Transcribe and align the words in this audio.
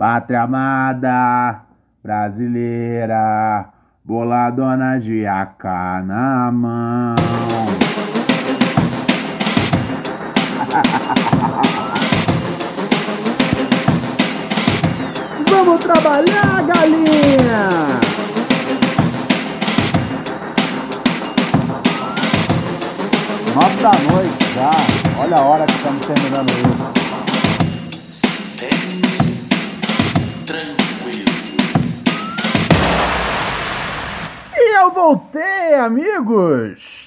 Pátria 0.00 0.44
amada, 0.44 1.60
brasileira, 2.02 3.68
boladona 4.02 4.98
de 4.98 5.26
AK 5.26 5.62
na 6.06 6.50
mão. 6.50 7.16
Vamos 15.50 15.84
trabalhar, 15.84 16.64
galinha! 16.64 17.68
Nove 23.54 23.82
da 23.82 23.92
noite 24.10 24.54
já. 24.54 24.70
Olha 25.22 25.36
a 25.36 25.42
hora 25.42 25.66
que 25.66 25.74
estamos 25.74 26.06
terminando 26.06 26.48
isso. 26.48 27.00
Eu 34.80 34.90
voltei, 34.92 35.74
amigos! 35.74 36.99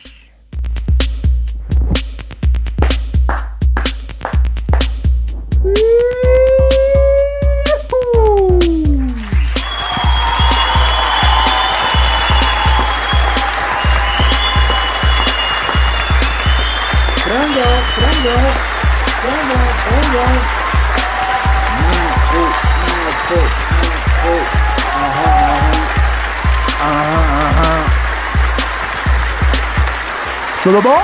Tudo 30.63 30.81
bom? 30.81 30.95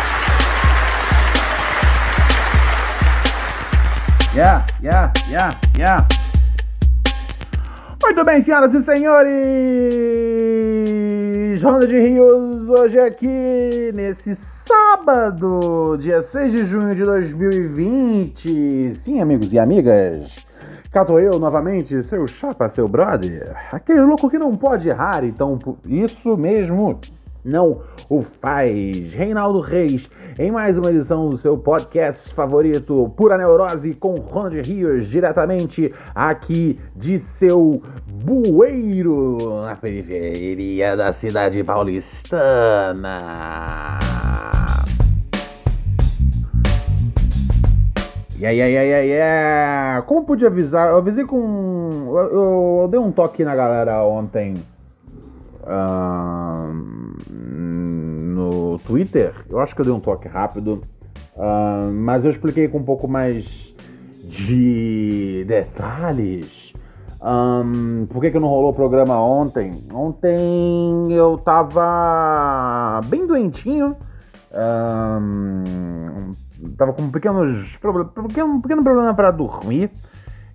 Yeah, 4.34 4.66
yeah, 4.82 5.12
yeah, 5.30 5.60
yeah. 5.78 6.08
Muito 8.02 8.24
bem, 8.24 8.42
senhoras 8.42 8.74
e 8.74 8.82
senhores! 8.82 9.30
Ronda 11.62 11.86
de 11.86 12.00
Rios, 12.00 12.70
hoje 12.70 13.02
aqui 13.02 13.92
nesse 13.94 14.38
sábado, 14.66 15.98
dia 16.00 16.24
6 16.24 16.54
de 16.54 16.66
junho 16.66 16.96
de 16.96 17.04
2020. 17.04 18.96
Sim, 19.02 19.20
amigos 19.20 19.52
e 19.52 19.60
amigas, 19.60 20.38
cá 20.90 21.04
tô 21.04 21.20
eu 21.20 21.38
novamente, 21.38 22.02
seu 22.06 22.26
chapa, 22.28 22.70
seu 22.70 22.88
brother. 22.88 23.58
Aquele 23.74 24.00
louco 24.04 24.30
que 24.30 24.40
não 24.40 24.56
pode 24.56 24.88
errar, 24.88 25.26
então 25.26 25.60
isso 25.86 26.38
mesmo 26.38 27.02
não 27.44 27.82
o 28.10 28.22
faz. 28.22 29.14
Reinaldo 29.14 29.60
Reis, 29.60 30.10
em 30.38 30.52
mais 30.52 30.78
uma 30.78 30.90
edição 30.90 31.30
do 31.30 31.38
seu 31.38 31.58
podcast 31.58 32.34
favorito, 32.34 33.12
Pura 33.16 33.38
Neurose, 33.38 33.94
com 33.94 34.16
Ronald 34.16 34.60
Rios, 34.62 35.08
diretamente 35.08 35.94
aqui 36.14 36.80
de 36.96 37.20
seu 37.20 37.82
bueiro, 38.08 39.38
na 39.64 39.76
periferia 39.76 40.96
da 40.98 41.12
cidade 41.14 41.64
paulistana. 41.64 43.20
Yeah, 48.42 48.52
yeah, 48.56 48.68
yeah, 48.72 48.84
yeah, 48.84 49.02
yeah. 49.04 50.02
Como 50.04 50.24
pude 50.26 50.46
avisar? 50.46 50.90
Eu 50.92 50.98
avisei 50.98 51.26
com. 51.26 52.06
Eu, 52.08 52.18
eu- 52.18 52.80
eu 52.84 52.88
dei 52.90 53.00
um 53.00 53.12
toque 53.12 53.44
na 53.44 53.54
galera 53.54 54.02
ontem. 54.04 54.54
ahn, 55.68 56.99
no 57.30 58.80
Twitter. 58.80 59.34
Eu 59.50 59.60
acho 59.60 59.76
que 59.76 59.82
eu 59.82 59.86
dei 59.86 59.94
um 59.94 60.00
toque 60.00 60.28
rápido. 60.28 60.84
ahn, 61.38 61.92
mas 61.94 62.24
eu 62.24 62.32
expliquei 62.32 62.68
com 62.68 62.80
um 62.80 62.84
pouco 62.84 63.08
mais 63.08 63.74
de 64.24 65.44
detalhes. 65.48 66.74
Ahn, 67.22 68.06
por 68.08 68.22
que, 68.22 68.32
que 68.32 68.40
não 68.40 68.48
rolou 68.48 68.72
o 68.72 68.74
programa 68.74 69.20
ontem? 69.20 69.74
Ontem 69.94 71.12
eu 71.12 71.38
tava 71.38 73.02
bem 73.06 73.28
doentinho. 73.28 73.96
Ahn, 74.54 75.64
tava 76.78 76.94
com 76.94 77.10
pequenos 77.10 77.78
pequeno, 77.78 78.56
um 78.56 78.62
pequeno 78.62 78.84
problema 78.84 79.14
para 79.14 79.32
dormir. 79.32 79.92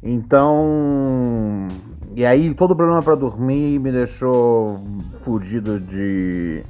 Então, 0.06 1.66
e 2.14 2.24
aí 2.24 2.54
todo 2.54 2.70
o 2.70 2.76
problema 2.76 3.02
para 3.02 3.16
dormir 3.16 3.78
me 3.80 3.90
deixou 3.90 4.80
fudido 5.24 5.80
de 5.80 6.62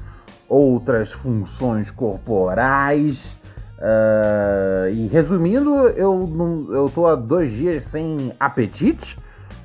outras 0.49 1.13
funções 1.13 1.91
corporais. 1.91 3.37
Ah, 3.81 4.89
e 4.91 5.07
resumindo, 5.09 5.89
eu, 5.89 6.27
não, 6.27 6.73
eu 6.73 6.89
tô 6.89 7.07
há 7.07 7.15
dois 7.15 7.53
dias 7.53 7.85
sem 7.91 8.33
apetite, 8.41 9.19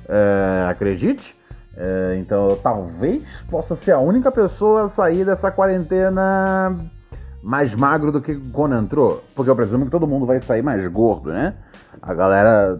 ah, 0.08 0.68
acredite. 0.70 1.34
Ah, 1.78 2.14
então 2.16 2.58
talvez 2.62 3.22
possa 3.48 3.74
ser 3.74 3.92
a 3.92 3.98
única 3.98 4.30
pessoa 4.30 4.84
a 4.84 4.88
sair 4.90 5.24
dessa 5.24 5.50
quarentena 5.50 6.76
mais 7.42 7.74
magro 7.74 8.12
do 8.12 8.20
que 8.20 8.34
quando 8.52 8.76
entrou. 8.76 9.24
Porque 9.34 9.50
eu 9.50 9.56
presumo 9.56 9.86
que 9.86 9.90
todo 9.90 10.06
mundo 10.06 10.26
vai 10.26 10.42
sair 10.42 10.62
mais 10.62 10.86
gordo, 10.88 11.32
né? 11.32 11.54
A 12.02 12.12
galera 12.12 12.78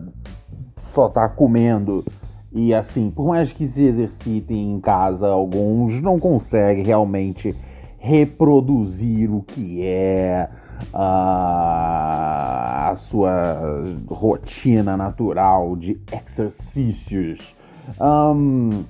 só 0.92 1.08
tá 1.08 1.28
comendo. 1.28 2.04
E 2.52 2.74
assim, 2.74 3.10
por 3.10 3.28
mais 3.28 3.52
que 3.52 3.68
se 3.68 3.84
exercitem 3.84 4.72
em 4.72 4.80
casa, 4.80 5.28
alguns 5.28 6.02
não 6.02 6.18
conseguem 6.18 6.82
realmente 6.84 7.54
reproduzir 7.98 9.32
o 9.32 9.42
que 9.42 9.82
é 9.84 10.48
a, 10.92 12.90
a 12.90 12.96
sua 12.96 13.84
rotina 14.08 14.96
natural 14.96 15.76
de 15.76 16.00
exercícios. 16.12 17.54
Ahn, 18.00 18.84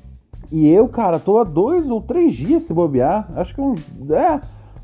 e 0.51 0.69
eu, 0.69 0.89
cara, 0.89 1.19
tô 1.19 1.39
há 1.39 1.45
dois 1.45 1.89
ou 1.91 2.01
três 2.01 2.35
dias 2.35 2.63
se 2.65 2.73
bobear. 2.73 3.29
Acho 3.37 3.55
que 3.55 3.61
uns. 3.61 3.87
É. 4.11 4.41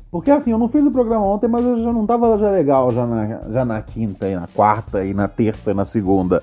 Porque 0.09 0.31
assim, 0.31 0.51
eu 0.51 0.57
não 0.57 0.69
fiz 0.69 0.85
o 0.85 0.91
programa 0.91 1.25
ontem, 1.25 1.47
mas 1.49 1.65
eu 1.65 1.83
já 1.83 1.91
não 1.91 2.05
tava 2.05 2.37
já 2.37 2.49
legal 2.49 2.89
já 2.91 3.05
na, 3.05 3.41
já 3.51 3.65
na 3.65 3.81
quinta 3.81 4.27
e 4.27 4.35
na 4.35 4.47
quarta 4.47 5.03
e 5.03 5.13
na 5.13 5.27
terça 5.27 5.71
e 5.71 5.73
na 5.73 5.83
segunda. 5.83 6.41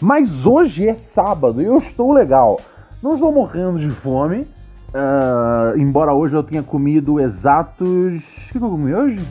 Mas 0.00 0.44
hoje 0.44 0.86
é 0.86 0.94
sábado 0.94 1.62
e 1.62 1.64
eu 1.64 1.78
estou 1.78 2.12
legal. 2.12 2.60
Não 3.02 3.14
estou 3.14 3.32
morrendo 3.32 3.78
de 3.78 3.90
fome. 3.90 4.46
ah, 4.92 5.72
embora 5.76 6.12
hoje 6.12 6.34
eu 6.34 6.42
tenha 6.42 6.62
comido 6.62 7.18
exatos. 7.18 8.22
O 8.48 8.52
que 8.52 8.56
eu 8.56 8.60
comi 8.60 8.94
hoje? 8.94 9.24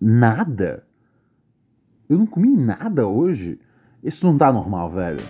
Nada. 0.00 0.82
Eu 2.08 2.18
não 2.18 2.26
comi 2.26 2.56
nada 2.56 3.06
hoje. 3.06 3.58
Isso 4.02 4.26
não 4.26 4.36
tá 4.36 4.52
normal, 4.52 4.90
velho. 4.90 5.20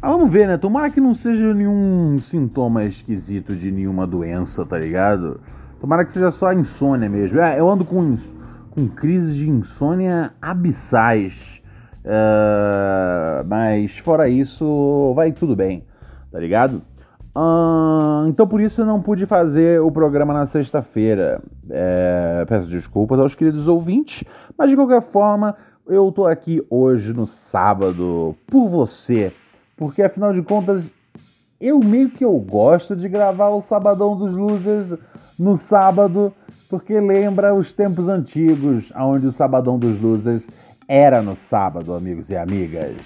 Ah, 0.00 0.10
vamos 0.10 0.30
ver, 0.30 0.46
né? 0.46 0.56
Tomara 0.56 0.88
que 0.88 1.00
não 1.00 1.14
seja 1.14 1.52
nenhum 1.52 2.16
sintoma 2.18 2.84
esquisito 2.84 3.54
de 3.56 3.72
nenhuma 3.72 4.06
doença, 4.06 4.64
tá 4.64 4.78
ligado? 4.78 5.40
Tomara 5.80 6.04
que 6.04 6.12
seja 6.12 6.30
só 6.30 6.52
insônia 6.52 7.08
mesmo. 7.08 7.40
É, 7.40 7.58
eu 7.58 7.68
ando 7.68 7.84
com, 7.84 8.16
com 8.76 8.86
crises 8.86 9.34
de 9.34 9.48
insônia 9.48 10.34
abissais. 10.40 11.62
Ah, 12.04 13.42
mas 13.46 13.96
fora 13.96 14.28
isso, 14.28 15.14
vai 15.16 15.32
tudo 15.32 15.56
bem, 15.56 15.82
tá 16.30 16.38
ligado? 16.38 16.82
Ah, 17.34 18.26
então 18.28 18.46
por 18.46 18.60
isso 18.60 18.82
eu 18.82 18.86
não 18.86 19.00
pude 19.00 19.24
fazer 19.24 19.80
o 19.80 19.90
programa 19.90 20.34
na 20.34 20.46
sexta-feira. 20.46 21.40
É, 21.70 22.44
peço 22.46 22.68
desculpas 22.68 23.18
aos 23.18 23.34
queridos 23.34 23.66
ouvintes, 23.66 24.22
mas 24.58 24.68
de 24.68 24.76
qualquer 24.76 25.00
forma 25.00 25.56
eu 25.86 26.12
tô 26.12 26.26
aqui 26.26 26.62
hoje 26.68 27.14
no 27.14 27.26
sábado 27.26 28.36
por 28.46 28.68
você, 28.68 29.32
porque 29.74 30.02
afinal 30.02 30.34
de 30.34 30.42
contas 30.42 30.84
eu 31.60 31.80
meio 31.80 32.10
que 32.10 32.24
eu 32.24 32.36
gosto 32.38 32.94
de 32.94 33.08
gravar 33.08 33.48
o 33.48 33.62
Sabadão 33.62 34.16
dos 34.16 34.32
Losers 34.32 34.98
no 35.38 35.56
sábado, 35.56 36.32
porque 36.68 37.00
lembra 37.00 37.54
os 37.54 37.72
tempos 37.72 38.08
antigos, 38.08 38.92
onde 38.94 39.26
o 39.26 39.32
Sabadão 39.32 39.78
dos 39.78 40.00
Losers 40.00 40.46
era 40.86 41.22
no 41.22 41.36
sábado, 41.48 41.94
amigos 41.94 42.28
e 42.28 42.36
amigas. 42.36 42.96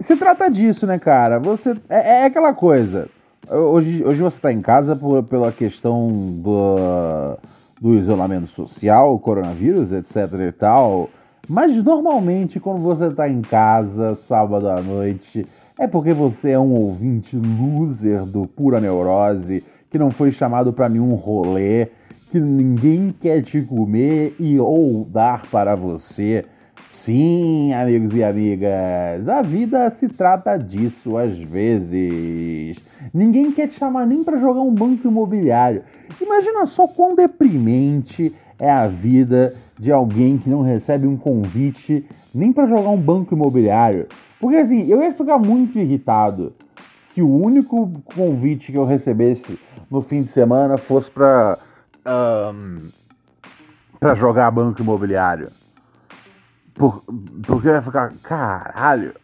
Se 0.00 0.16
trata 0.16 0.48
disso, 0.48 0.86
né, 0.86 0.98
cara? 0.98 1.38
Você 1.38 1.76
é, 1.88 2.22
é 2.22 2.24
aquela 2.24 2.54
coisa. 2.54 3.08
Hoje, 3.50 4.04
hoje 4.04 4.22
você 4.22 4.36
está 4.36 4.52
em 4.52 4.60
casa 4.60 4.94
por, 4.94 5.22
pela 5.24 5.50
questão 5.50 6.08
do, 6.42 7.36
do 7.80 7.94
isolamento 7.94 8.48
social, 8.48 9.18
coronavírus, 9.18 9.90
etc 9.92 10.32
e 10.48 10.52
tal. 10.52 11.10
Mas 11.48 11.82
normalmente 11.82 12.60
quando 12.60 12.80
você 12.80 13.06
está 13.06 13.26
em 13.26 13.40
casa, 13.40 14.14
sábado 14.14 14.68
à 14.68 14.82
noite, 14.82 15.46
é 15.78 15.86
porque 15.86 16.12
você 16.12 16.50
é 16.50 16.58
um 16.58 16.74
ouvinte 16.74 17.34
loser 17.36 18.26
do 18.26 18.46
Pura 18.46 18.78
Neurose, 18.78 19.64
que 19.90 19.98
não 19.98 20.10
foi 20.10 20.30
chamado 20.30 20.74
para 20.74 20.90
nenhum 20.90 21.14
rolê, 21.14 21.88
que 22.30 22.38
ninguém 22.38 23.14
quer 23.18 23.42
te 23.42 23.62
comer 23.62 24.36
e 24.38 24.58
ou 24.58 25.06
dar 25.06 25.46
para 25.50 25.74
você. 25.74 26.44
Sim, 26.92 27.72
amigos 27.72 28.14
e 28.14 28.22
amigas, 28.22 29.26
a 29.26 29.40
vida 29.40 29.88
se 29.98 30.06
trata 30.06 30.58
disso 30.58 31.16
às 31.16 31.38
vezes. 31.38 32.76
Ninguém 33.14 33.52
quer 33.52 33.68
te 33.68 33.78
chamar 33.78 34.06
nem 34.06 34.22
para 34.22 34.36
jogar 34.36 34.60
um 34.60 34.74
banco 34.74 35.08
imobiliário. 35.08 35.82
Imagina 36.20 36.66
só 36.66 36.86
quão 36.86 37.14
deprimente 37.14 38.34
é 38.58 38.70
a 38.70 38.86
vida 38.86 39.54
de 39.78 39.92
alguém 39.92 40.38
que 40.38 40.50
não 40.50 40.62
recebe 40.62 41.06
um 41.06 41.16
convite 41.16 42.04
nem 42.34 42.52
para 42.52 42.66
jogar 42.66 42.90
um 42.90 43.00
banco 43.00 43.34
imobiliário. 43.34 44.06
Porque 44.40 44.56
assim, 44.56 44.88
eu 44.88 45.02
ia 45.02 45.12
ficar 45.12 45.38
muito 45.38 45.78
irritado 45.78 46.52
se 47.12 47.22
o 47.22 47.28
único 47.28 47.90
convite 48.14 48.72
que 48.72 48.78
eu 48.78 48.84
recebesse 48.84 49.58
no 49.90 50.02
fim 50.02 50.22
de 50.22 50.28
semana 50.28 50.76
fosse 50.76 51.10
para 51.10 51.58
um, 52.54 52.78
para 53.98 54.14
jogar 54.14 54.50
banco 54.50 54.80
imobiliário. 54.80 55.48
Por, 56.74 57.02
porque 57.44 57.68
eu 57.68 57.74
ia 57.74 57.82
ficar, 57.82 58.12
caralho, 58.22 59.14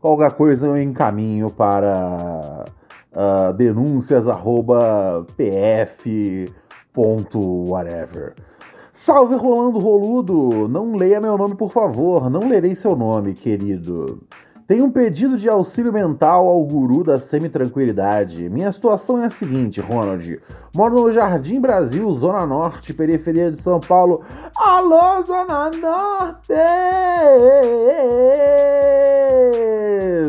Qualquer 0.00 0.32
coisa 0.32 0.66
eu 0.66 0.80
encaminho 0.80 1.50
para 1.50 2.64
uh, 3.12 3.52
denúncias 3.54 4.28
arroba 4.28 5.26
pf 5.36 6.46
ponto 6.92 7.68
whatever. 7.68 8.34
Salve 8.94 9.34
Rolando 9.34 9.78
Roludo! 9.78 10.68
Não 10.68 10.96
leia 10.96 11.20
meu 11.20 11.36
nome, 11.36 11.54
por 11.54 11.70
favor. 11.70 12.30
Não 12.30 12.48
lerei 12.48 12.74
seu 12.74 12.96
nome, 12.96 13.34
querido. 13.34 14.22
Tenho 14.66 14.86
um 14.86 14.90
pedido 14.90 15.38
de 15.38 15.48
auxílio 15.48 15.92
mental 15.92 16.48
ao 16.48 16.64
guru 16.64 17.04
da 17.04 17.18
semi-tranquilidade. 17.18 18.48
Minha 18.48 18.72
situação 18.72 19.22
é 19.22 19.26
a 19.26 19.30
seguinte, 19.30 19.80
Ronald. 19.80 20.40
Moro 20.74 21.02
no 21.02 21.12
Jardim 21.12 21.60
Brasil, 21.60 22.12
Zona 22.16 22.44
Norte, 22.44 22.92
periferia 22.92 23.52
de 23.52 23.62
São 23.62 23.78
Paulo. 23.78 24.24
Alô, 24.56 25.22
Zona 25.22 25.70
Norte! 25.70 26.52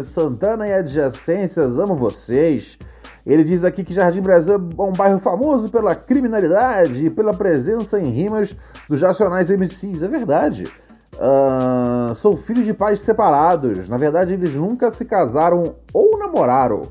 Santana 0.06 0.68
e 0.68 0.74
adjacências, 0.74 1.80
amo 1.80 1.96
vocês. 1.96 2.78
Ele 3.26 3.44
diz 3.44 3.64
aqui 3.64 3.84
que 3.84 3.94
Jardim 3.94 4.22
Brasil 4.22 4.54
é 4.54 4.82
um 4.82 4.94
bairro 4.94 5.20
famoso 5.20 5.68
pela 5.72 5.96
criminalidade 5.96 7.08
e 7.08 7.10
pela 7.10 7.34
presença 7.34 8.00
em 8.00 8.12
rimas 8.12 8.56
dos 8.88 9.02
racionais 9.02 9.50
MCs. 9.50 10.04
É 10.04 10.08
verdade. 10.08 10.66
Uh, 11.20 12.14
sou 12.16 12.38
filho 12.38 12.64
de 12.64 12.74
pais 12.74 13.00
separados. 13.02 13.90
Na 13.90 13.98
verdade, 13.98 14.34
eles 14.34 14.54
nunca 14.54 14.92
se 14.92 15.04
casaram 15.04 15.76
ou 15.92 16.18
namoraram. 16.20 16.84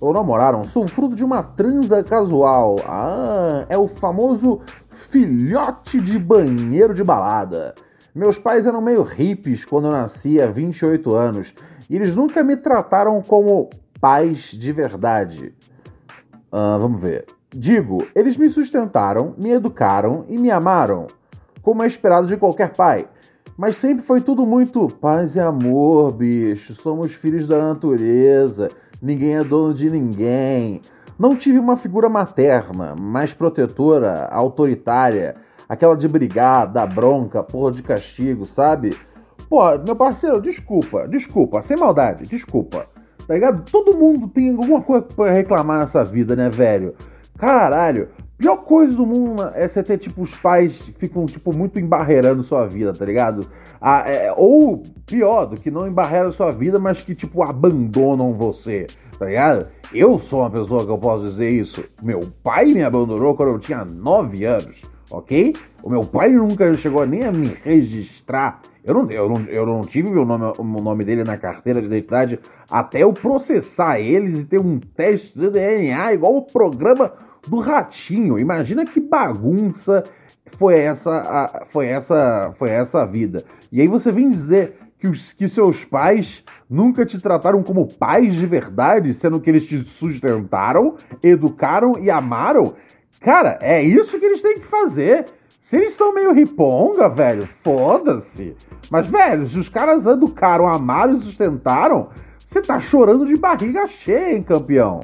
Ou 0.00 0.12
namoraram. 0.12 0.64
Sou 0.64 0.86
fruto 0.88 1.14
de 1.14 1.24
uma 1.24 1.42
transa 1.42 2.02
casual. 2.02 2.76
Ah, 2.86 3.64
é 3.68 3.78
o 3.78 3.88
famoso 3.88 4.60
filhote 5.10 6.00
de 6.00 6.18
banheiro 6.18 6.94
de 6.94 7.04
balada. 7.04 7.74
Meus 8.14 8.38
pais 8.38 8.66
eram 8.66 8.80
meio 8.80 9.02
hippies 9.02 9.64
quando 9.64 9.86
eu 9.86 9.92
nasci 9.92 10.40
há 10.40 10.46
28 10.46 11.14
anos. 11.14 11.54
E 11.88 11.94
eles 11.94 12.14
nunca 12.14 12.42
me 12.42 12.56
trataram 12.56 13.22
como 13.22 13.70
pais 14.00 14.50
de 14.50 14.72
verdade. 14.72 15.54
Uh, 16.52 16.78
vamos 16.80 17.00
ver. 17.00 17.26
Digo, 17.50 18.06
eles 18.14 18.36
me 18.36 18.48
sustentaram, 18.48 19.34
me 19.38 19.50
educaram 19.50 20.24
e 20.28 20.36
me 20.36 20.50
amaram, 20.50 21.06
como 21.62 21.82
é 21.82 21.86
esperado 21.86 22.26
de 22.26 22.36
qualquer 22.36 22.74
pai. 22.74 23.06
Mas 23.58 23.76
sempre 23.76 24.04
foi 24.04 24.20
tudo 24.20 24.46
muito 24.46 24.86
paz 24.86 25.34
e 25.34 25.40
amor, 25.40 26.12
bicho. 26.12 26.74
Somos 26.76 27.12
filhos 27.12 27.46
da 27.46 27.58
natureza, 27.58 28.68
ninguém 29.02 29.36
é 29.36 29.42
dono 29.42 29.74
de 29.74 29.90
ninguém. 29.90 30.80
Não 31.18 31.34
tive 31.34 31.58
uma 31.58 31.76
figura 31.76 32.08
materna, 32.08 32.94
mais 32.94 33.34
protetora, 33.34 34.28
autoritária, 34.30 35.34
aquela 35.68 35.96
de 35.96 36.06
brigar, 36.06 36.70
dar 36.70 36.86
bronca, 36.86 37.42
porra 37.42 37.72
de 37.72 37.82
castigo, 37.82 38.46
sabe? 38.46 38.96
Pô, 39.48 39.76
meu 39.84 39.96
parceiro, 39.96 40.40
desculpa, 40.40 41.08
desculpa, 41.08 41.60
sem 41.62 41.76
maldade, 41.76 42.28
desculpa 42.28 42.86
tá 43.28 43.34
ligado? 43.34 43.70
Todo 43.70 43.96
mundo 43.96 44.26
tem 44.26 44.48
alguma 44.48 44.80
coisa 44.80 45.06
pra 45.14 45.30
reclamar 45.30 45.80
nessa 45.80 46.02
vida, 46.02 46.34
né, 46.34 46.48
velho? 46.48 46.94
Caralho, 47.36 48.08
pior 48.38 48.56
coisa 48.58 48.96
do 48.96 49.04
mundo 49.04 49.50
é 49.54 49.66
você 49.66 49.82
ter, 49.82 49.98
tipo, 49.98 50.22
os 50.22 50.34
pais 50.36 50.90
ficam, 50.96 51.26
tipo, 51.26 51.54
muito 51.54 51.78
embarreirando 51.78 52.44
sua 52.44 52.66
vida, 52.66 52.92
tá 52.92 53.04
ligado? 53.04 53.46
Ah, 53.80 54.04
é, 54.06 54.32
ou 54.34 54.82
pior, 55.04 55.46
do 55.46 55.60
que 55.60 55.70
não 55.70 55.88
embarreiram 55.88 56.32
sua 56.32 56.52
vida, 56.52 56.78
mas 56.78 57.04
que, 57.04 57.14
tipo, 57.14 57.42
abandonam 57.42 58.32
você, 58.32 58.86
tá 59.18 59.26
ligado? 59.26 59.66
Eu 59.92 60.18
sou 60.20 60.40
uma 60.40 60.50
pessoa 60.50 60.86
que 60.86 60.90
eu 60.90 60.98
posso 60.98 61.24
dizer 61.24 61.50
isso. 61.50 61.84
Meu 62.02 62.20
pai 62.42 62.66
me 62.66 62.82
abandonou 62.82 63.34
quando 63.34 63.50
eu 63.50 63.58
tinha 63.58 63.84
9 63.84 64.44
anos 64.44 64.80
ok? 65.10 65.54
O 65.82 65.90
meu 65.90 66.02
pai 66.02 66.30
nunca 66.30 66.72
chegou 66.74 67.06
nem 67.06 67.24
a 67.24 67.32
me 67.32 67.54
registrar. 67.64 68.60
Eu 68.84 68.94
não, 68.94 69.10
eu 69.10 69.28
não, 69.28 69.40
eu 69.46 69.66
não 69.66 69.80
tive 69.82 70.08
o 70.08 70.24
nome, 70.24 70.52
o 70.58 70.62
nome 70.62 71.04
dele 71.04 71.24
na 71.24 71.36
carteira 71.36 71.80
de 71.80 71.86
identidade 71.86 72.38
até 72.70 73.02
eu 73.02 73.12
processar 73.12 74.00
eles 74.00 74.40
e 74.40 74.44
ter 74.44 74.60
um 74.60 74.78
teste 74.78 75.38
de 75.38 75.50
DNA 75.50 76.14
igual 76.14 76.36
o 76.36 76.42
programa 76.42 77.12
do 77.46 77.58
ratinho. 77.58 78.38
Imagina 78.38 78.84
que 78.84 79.00
bagunça 79.00 80.02
foi 80.56 80.78
essa, 80.78 81.66
foi 81.70 81.86
essa, 81.86 82.54
foi 82.58 82.70
essa 82.70 83.04
vida. 83.06 83.44
E 83.70 83.80
aí 83.80 83.86
você 83.86 84.10
vem 84.10 84.30
dizer 84.30 84.74
que, 84.98 85.08
os, 85.08 85.32
que 85.32 85.48
seus 85.48 85.84
pais 85.84 86.42
nunca 86.68 87.04
te 87.04 87.20
trataram 87.20 87.62
como 87.62 87.86
pais 87.86 88.34
de 88.34 88.46
verdade, 88.46 89.14
sendo 89.14 89.40
que 89.40 89.50
eles 89.50 89.66
te 89.66 89.80
sustentaram, 89.80 90.96
educaram 91.22 91.98
e 92.00 92.10
amaram. 92.10 92.74
Cara, 93.20 93.58
é 93.60 93.82
isso 93.82 94.18
que 94.18 94.24
eles 94.24 94.42
têm 94.42 94.54
que 94.54 94.66
fazer. 94.66 95.26
Se 95.62 95.76
eles 95.76 95.94
são 95.94 96.14
meio 96.14 96.32
riponga, 96.32 97.08
velho, 97.08 97.48
foda-se. 97.62 98.56
Mas, 98.90 99.06
velho, 99.06 99.46
se 99.46 99.58
os 99.58 99.68
caras 99.68 100.06
educaram, 100.06 100.66
amaram 100.66 101.14
e 101.14 101.20
sustentaram, 101.20 102.08
você 102.46 102.62
tá 102.62 102.80
chorando 102.80 103.26
de 103.26 103.36
barriga 103.36 103.86
cheia, 103.86 104.34
hein, 104.34 104.42
campeão? 104.42 105.00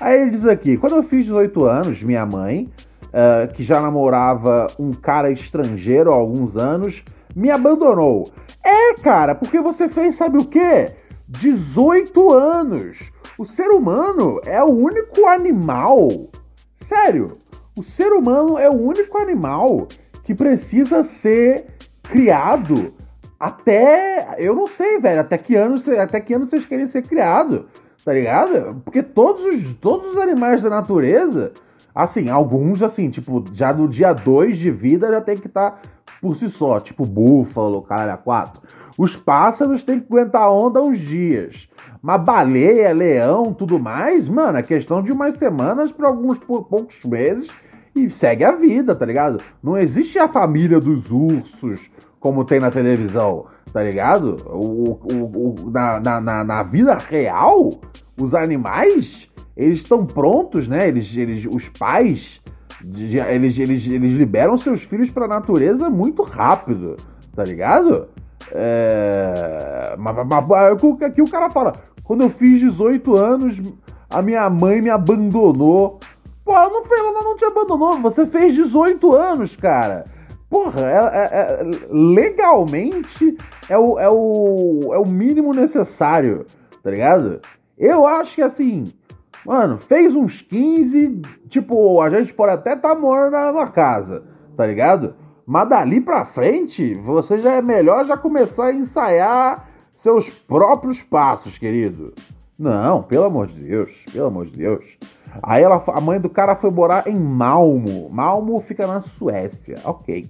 Aí 0.00 0.20
ele 0.20 0.30
diz 0.32 0.46
aqui: 0.46 0.76
quando 0.76 0.96
eu 0.96 1.02
fiz 1.02 1.24
18 1.24 1.64
anos, 1.64 2.02
minha 2.02 2.24
mãe, 2.26 2.70
uh, 3.08 3.52
que 3.52 3.62
já 3.62 3.80
namorava 3.80 4.66
um 4.78 4.90
cara 4.92 5.30
estrangeiro 5.30 6.12
há 6.12 6.14
alguns 6.14 6.56
anos, 6.56 7.02
me 7.34 7.50
abandonou. 7.50 8.30
É, 8.64 8.94
cara, 8.94 9.34
porque 9.34 9.60
você 9.60 9.88
fez, 9.88 10.16
sabe 10.16 10.38
o 10.38 10.44
quê? 10.44 10.92
18 11.28 12.32
anos. 12.32 12.98
O 13.38 13.44
ser 13.44 13.68
humano 13.68 14.40
é 14.44 14.62
o 14.62 14.70
único 14.70 15.26
animal. 15.26 16.08
Sério, 16.86 17.28
o 17.76 17.82
ser 17.82 18.12
humano 18.12 18.58
é 18.58 18.68
o 18.68 18.74
único 18.74 19.16
animal 19.18 19.88
que 20.24 20.34
precisa 20.34 21.02
ser 21.02 21.66
criado 22.02 22.92
até. 23.40 24.36
Eu 24.38 24.54
não 24.54 24.66
sei, 24.66 24.98
velho. 25.00 25.20
Até 25.20 25.38
que 25.38 25.56
ano, 25.56 25.76
até 25.98 26.20
que 26.20 26.34
ano 26.34 26.46
vocês 26.46 26.66
querem 26.66 26.86
ser 26.86 27.02
criados? 27.02 27.64
Tá 28.04 28.12
ligado? 28.12 28.80
Porque 28.84 29.02
todos 29.02 29.44
os, 29.44 29.74
todos 29.74 30.12
os 30.12 30.16
animais 30.16 30.60
da 30.60 30.68
natureza, 30.68 31.52
assim, 31.94 32.28
alguns, 32.28 32.82
assim, 32.82 33.08
tipo, 33.10 33.44
já 33.52 33.72
no 33.72 33.88
dia 33.88 34.12
2 34.12 34.58
de 34.58 34.70
vida 34.70 35.10
já 35.10 35.20
tem 35.20 35.36
que 35.36 35.46
estar 35.46 35.70
tá 35.70 35.78
por 36.20 36.36
si 36.36 36.48
só, 36.48 36.78
tipo 36.78 37.04
búfalo, 37.04 37.82
caralho, 37.82 38.12
a 38.12 38.16
quatro. 38.16 38.60
Os 38.98 39.16
pássaros 39.16 39.82
têm 39.82 40.00
que 40.00 40.06
aguentar 40.06 40.50
onda 40.50 40.80
uns 40.80 40.98
dias. 40.98 41.68
Mas 42.00 42.22
baleia, 42.22 42.92
leão, 42.92 43.52
tudo 43.52 43.78
mais, 43.78 44.28
mano, 44.28 44.58
é 44.58 44.62
questão 44.62 45.02
de 45.02 45.12
umas 45.12 45.34
semanas 45.34 45.90
para 45.90 46.08
alguns 46.08 46.38
poucos 46.38 47.04
meses 47.04 47.48
e 47.94 48.10
segue 48.10 48.44
a 48.44 48.52
vida, 48.52 48.94
tá 48.94 49.06
ligado? 49.06 49.40
Não 49.62 49.78
existe 49.78 50.18
a 50.18 50.28
família 50.28 50.80
dos 50.80 51.10
ursos 51.10 51.90
como 52.18 52.44
tem 52.44 52.60
na 52.60 52.70
televisão, 52.70 53.46
tá 53.72 53.82
ligado? 53.82 54.36
O, 54.46 54.98
o, 55.10 55.64
o 55.66 55.70
na, 55.70 56.20
na, 56.20 56.44
na, 56.44 56.62
vida 56.62 56.94
real, 56.94 57.70
os 58.20 58.34
animais, 58.34 59.28
eles 59.56 59.78
estão 59.78 60.04
prontos, 60.04 60.68
né? 60.68 60.88
Eles, 60.88 61.16
eles, 61.16 61.46
os 61.46 61.68
pais, 61.70 62.40
eles, 62.84 63.58
eles, 63.58 63.86
eles 63.86 64.12
liberam 64.12 64.56
seus 64.56 64.82
filhos 64.82 65.10
pra 65.10 65.26
natureza 65.26 65.88
muito 65.88 66.22
rápido, 66.22 66.96
tá 67.34 67.44
ligado? 67.44 68.08
É... 68.50 69.94
Mas, 69.98 70.16
mas, 70.26 71.02
aqui 71.02 71.22
o 71.22 71.30
cara 71.30 71.48
fala, 71.50 71.72
quando 72.04 72.22
eu 72.22 72.30
fiz 72.30 72.60
18 72.60 73.16
anos, 73.16 73.60
a 74.10 74.20
minha 74.20 74.48
mãe 74.50 74.82
me 74.82 74.90
abandonou. 74.90 75.98
Pô, 76.44 76.52
ela 76.52 76.68
não, 76.68 76.82
ela 76.84 77.22
não 77.22 77.36
te 77.36 77.44
abandonou, 77.44 78.00
você 78.00 78.26
fez 78.26 78.54
18 78.54 79.12
anos, 79.14 79.56
cara. 79.56 80.04
Porra, 80.52 80.82
é, 80.82 80.94
é, 80.94 81.40
é, 81.40 81.70
legalmente 81.90 83.38
é 83.70 83.78
o, 83.78 83.98
é, 83.98 84.06
o, 84.06 84.90
é 84.92 84.98
o 84.98 85.06
mínimo 85.06 85.54
necessário, 85.54 86.44
tá 86.82 86.90
ligado? 86.90 87.40
Eu 87.78 88.06
acho 88.06 88.34
que 88.34 88.42
assim, 88.42 88.84
mano, 89.46 89.78
fez 89.78 90.14
uns 90.14 90.42
15, 90.42 91.22
tipo, 91.48 92.02
a 92.02 92.10
gente 92.10 92.34
pode 92.34 92.52
até 92.52 92.76
tá 92.76 92.94
morando 92.94 93.54
na 93.54 93.66
casa, 93.68 94.24
tá 94.54 94.66
ligado? 94.66 95.14
Mas 95.46 95.70
dali 95.70 96.02
pra 96.02 96.26
frente, 96.26 96.92
você 96.96 97.38
já 97.38 97.54
é 97.54 97.62
melhor 97.62 98.04
já 98.04 98.18
começar 98.18 98.66
a 98.66 98.74
ensaiar 98.74 99.70
seus 99.96 100.28
próprios 100.28 101.00
passos, 101.00 101.56
querido. 101.56 102.12
Não, 102.58 103.02
pelo 103.02 103.24
amor 103.24 103.46
de 103.46 103.58
Deus, 103.58 103.90
pelo 104.12 104.26
amor 104.26 104.44
de 104.44 104.58
Deus. 104.58 104.98
Aí 105.42 105.62
ela, 105.62 105.82
a 105.86 106.00
mãe 106.00 106.20
do 106.20 106.28
cara 106.28 106.56
foi 106.56 106.70
morar 106.70 107.06
em 107.06 107.18
Malmo. 107.18 108.10
Malmo 108.10 108.60
fica 108.60 108.86
na 108.86 109.00
Suécia, 109.00 109.80
ok. 109.84 110.28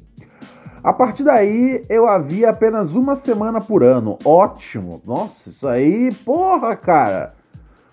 A 0.82 0.92
partir 0.92 1.22
daí, 1.22 1.84
eu 1.88 2.08
havia 2.08 2.50
apenas 2.50 2.92
uma 2.92 3.14
semana 3.14 3.60
por 3.60 3.84
ano. 3.84 4.18
Ótimo. 4.24 5.00
Nossa, 5.06 5.48
isso 5.48 5.66
aí, 5.66 6.12
porra, 6.24 6.74
cara. 6.74 7.34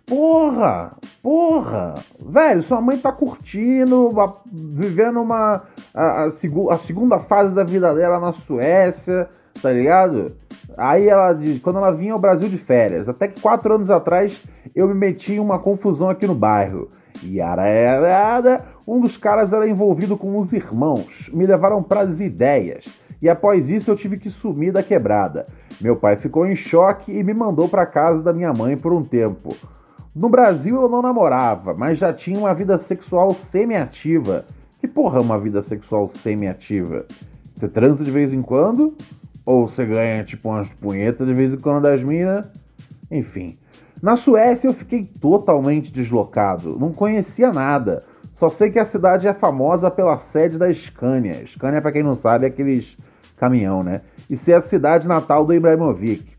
Porra, 0.07 0.93
porra. 1.21 1.93
Velho, 2.19 2.63
sua 2.63 2.81
mãe 2.81 2.97
tá 2.97 3.11
curtindo, 3.11 4.09
vivendo 4.51 5.21
uma. 5.21 5.61
A, 5.93 6.23
a, 6.23 6.25
a 6.25 6.77
segunda 6.79 7.19
fase 7.19 7.53
da 7.53 7.63
vida 7.63 7.93
dela 7.93 8.19
na 8.19 8.33
Suécia, 8.33 9.29
tá 9.61 9.71
ligado? 9.71 10.35
Aí 10.77 11.07
ela 11.07 11.33
diz, 11.33 11.59
quando 11.61 11.77
ela 11.77 11.91
vinha 11.91 12.13
ao 12.13 12.19
Brasil 12.19 12.47
de 12.47 12.57
férias, 12.57 13.09
até 13.09 13.27
que 13.27 13.41
quatro 13.41 13.73
anos 13.73 13.91
atrás 13.91 14.41
eu 14.75 14.87
me 14.87 14.93
meti 14.93 15.33
em 15.33 15.39
uma 15.39 15.59
confusão 15.59 16.09
aqui 16.09 16.25
no 16.25 16.35
bairro. 16.35 16.87
E 17.21 17.41
era 17.41 18.63
um 18.87 18.99
dos 18.99 19.17
caras 19.17 19.51
era 19.51 19.67
envolvido 19.67 20.17
com 20.17 20.39
os 20.39 20.53
irmãos. 20.53 21.29
Me 21.33 21.45
levaram 21.45 21.83
para 21.83 22.01
as 22.01 22.19
ideias. 22.19 22.85
E 23.21 23.27
após 23.27 23.69
isso 23.69 23.91
eu 23.91 23.95
tive 23.95 24.17
que 24.17 24.29
sumir 24.29 24.71
da 24.71 24.81
quebrada. 24.81 25.45
Meu 25.81 25.95
pai 25.95 26.15
ficou 26.15 26.45
em 26.47 26.55
choque 26.55 27.11
e 27.11 27.23
me 27.23 27.33
mandou 27.33 27.67
para 27.67 27.85
casa 27.85 28.21
da 28.21 28.31
minha 28.31 28.53
mãe 28.53 28.77
por 28.77 28.93
um 28.93 29.03
tempo. 29.03 29.55
No 30.15 30.29
Brasil 30.29 30.81
eu 30.81 30.89
não 30.89 31.01
namorava, 31.01 31.73
mas 31.73 31.97
já 31.97 32.13
tinha 32.13 32.39
uma 32.39 32.53
vida 32.53 32.77
sexual 32.77 33.35
semi-ativa. 33.51 34.45
Que 34.79 34.87
porra 34.87 35.19
é 35.19 35.21
uma 35.21 35.39
vida 35.39 35.61
sexual 35.61 36.09
semi-ativa? 36.23 37.05
Você 37.55 37.67
transa 37.67 38.03
de 38.03 38.09
vez 38.09 38.33
em 38.33 38.41
quando? 38.41 38.95
Ou 39.49 39.67
você 39.67 39.83
ganha 39.83 40.23
tipo 40.23 40.47
umas 40.47 40.71
punhetas 40.73 41.25
de 41.25 41.33
vez 41.33 41.51
em 41.51 41.57
quando 41.57 41.81
das 41.81 42.03
minas? 42.03 42.47
Enfim. 43.09 43.57
Na 43.99 44.15
Suécia 44.15 44.67
eu 44.67 44.75
fiquei 44.75 45.03
totalmente 45.03 45.91
deslocado, 45.91 46.77
não 46.77 46.93
conhecia 46.93 47.51
nada. 47.51 48.03
Só 48.35 48.47
sei 48.47 48.69
que 48.69 48.77
a 48.77 48.85
cidade 48.85 49.27
é 49.27 49.33
famosa 49.33 49.89
pela 49.89 50.19
sede 50.19 50.55
da 50.55 50.71
Scania. 50.71 51.47
Scania, 51.47 51.81
para 51.81 51.91
quem 51.91 52.03
não 52.03 52.15
sabe, 52.15 52.45
é 52.45 52.49
aqueles 52.49 52.95
caminhão, 53.37 53.81
né? 53.81 54.01
E 54.29 54.37
ser 54.37 54.53
a 54.53 54.61
cidade 54.61 55.07
natal 55.07 55.43
do 55.43 55.53
Ibrahimovic. 55.55 56.31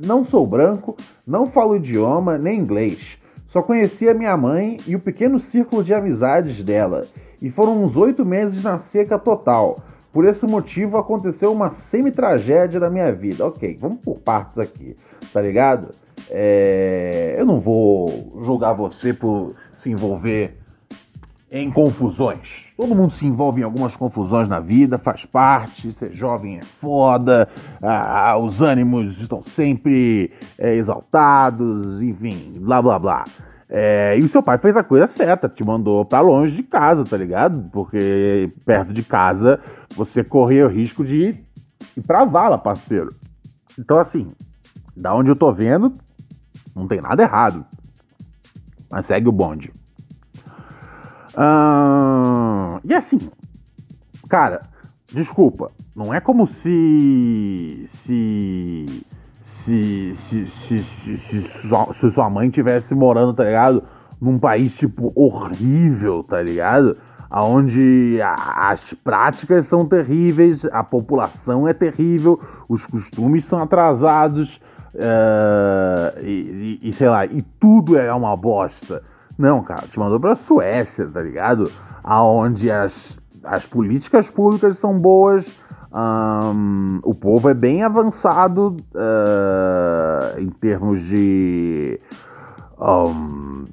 Não 0.00 0.24
sou 0.24 0.44
branco, 0.44 0.96
não 1.24 1.46
falo 1.46 1.76
idioma 1.76 2.36
nem 2.36 2.58
inglês. 2.58 3.16
Só 3.46 3.62
conhecia 3.62 4.12
minha 4.12 4.36
mãe 4.36 4.76
e 4.88 4.96
o 4.96 5.00
pequeno 5.00 5.38
círculo 5.38 5.84
de 5.84 5.94
amizades 5.94 6.64
dela. 6.64 7.06
E 7.40 7.48
foram 7.48 7.80
uns 7.80 7.94
oito 7.94 8.26
meses 8.26 8.60
na 8.60 8.80
seca 8.80 9.20
total. 9.20 9.78
Por 10.12 10.24
esse 10.24 10.44
motivo 10.46 10.96
aconteceu 10.96 11.52
uma 11.52 11.70
semi-tragédia 11.70 12.80
na 12.80 12.90
minha 12.90 13.12
vida. 13.12 13.46
Ok, 13.46 13.76
vamos 13.78 14.00
por 14.00 14.18
partes 14.18 14.58
aqui, 14.58 14.96
tá 15.32 15.40
ligado? 15.40 15.88
É, 16.28 17.36
eu 17.38 17.46
não 17.46 17.60
vou 17.60 18.32
julgar 18.44 18.72
você 18.72 19.14
por 19.14 19.54
se 19.78 19.90
envolver 19.90 20.58
em 21.50 21.70
confusões. 21.70 22.66
Todo 22.76 22.94
mundo 22.94 23.12
se 23.12 23.26
envolve 23.26 23.60
em 23.60 23.64
algumas 23.64 23.96
confusões 23.96 24.48
na 24.48 24.60
vida, 24.60 24.98
faz 24.98 25.24
parte. 25.24 25.92
Ser 25.92 26.12
jovem 26.12 26.58
é 26.58 26.62
foda, 26.62 27.48
ah, 27.82 28.36
os 28.38 28.62
ânimos 28.62 29.20
estão 29.20 29.42
sempre 29.42 30.32
é, 30.56 30.74
exaltados, 30.76 32.00
enfim, 32.00 32.52
blá 32.56 32.80
blá 32.80 32.98
blá. 32.98 33.24
É, 33.72 34.18
e 34.18 34.24
o 34.24 34.28
seu 34.28 34.42
pai 34.42 34.58
fez 34.58 34.76
a 34.76 34.82
coisa 34.82 35.06
certa, 35.06 35.48
te 35.48 35.62
mandou 35.62 36.04
para 36.04 36.20
longe 36.20 36.56
de 36.56 36.62
casa, 36.64 37.04
tá 37.04 37.16
ligado? 37.16 37.70
Porque 37.70 38.52
perto 38.66 38.92
de 38.92 39.04
casa 39.04 39.60
você 39.94 40.24
corria 40.24 40.66
o 40.66 40.68
risco 40.68 41.04
de 41.04 41.36
ir 41.96 42.02
pra 42.04 42.24
vala, 42.24 42.58
parceiro. 42.58 43.14
Então, 43.78 44.00
assim, 44.00 44.32
da 44.96 45.14
onde 45.14 45.30
eu 45.30 45.36
tô 45.36 45.52
vendo, 45.52 45.94
não 46.74 46.88
tem 46.88 47.00
nada 47.00 47.22
errado. 47.22 47.64
Mas 48.90 49.06
segue 49.06 49.28
o 49.28 49.32
bonde. 49.32 49.72
E 52.84 52.92
assim, 52.92 53.18
cara, 54.28 54.62
desculpa, 55.12 55.70
não 55.94 56.12
é 56.12 56.20
como 56.20 56.44
se. 56.48 57.88
Se. 58.04 59.06
Se, 59.64 60.14
se, 60.16 60.46
se, 60.46 60.82
se, 60.82 61.42
sua, 61.42 61.92
se 61.94 62.10
sua 62.10 62.30
mãe 62.30 62.50
tivesse 62.50 62.94
morando, 62.94 63.34
tá 63.34 63.44
ligado? 63.44 63.82
Num 64.20 64.38
país, 64.38 64.74
tipo, 64.74 65.12
horrível, 65.14 66.22
tá 66.22 66.42
ligado? 66.42 66.96
Onde 67.30 68.18
as 68.22 68.92
práticas 69.04 69.66
são 69.66 69.86
terríveis, 69.86 70.64
a 70.72 70.82
população 70.82 71.68
é 71.68 71.72
terrível, 71.72 72.40
os 72.68 72.84
costumes 72.86 73.44
são 73.44 73.60
atrasados, 73.60 74.60
Uh, 74.94 76.18
e, 76.24 76.78
e, 76.82 76.88
e, 76.88 76.92
sei 76.92 77.08
lá, 77.08 77.24
e 77.24 77.42
tudo 77.60 77.96
é 77.96 78.12
uma 78.12 78.36
bosta. 78.36 79.02
Não, 79.38 79.62
cara, 79.62 79.86
te 79.86 79.98
mandou 79.98 80.18
pra 80.18 80.36
Suécia, 80.36 81.06
tá 81.06 81.22
ligado? 81.22 81.70
Aonde 82.02 82.70
as, 82.70 83.16
as 83.44 83.64
políticas 83.64 84.28
públicas 84.28 84.78
são 84.78 84.98
boas, 84.98 85.46
um, 85.92 87.00
o 87.02 87.14
povo 87.14 87.48
é 87.48 87.54
bem 87.54 87.82
avançado 87.82 88.76
uh, 88.94 90.40
em 90.40 90.48
termos 90.48 91.02
de. 91.02 92.00
Um, 92.78 93.66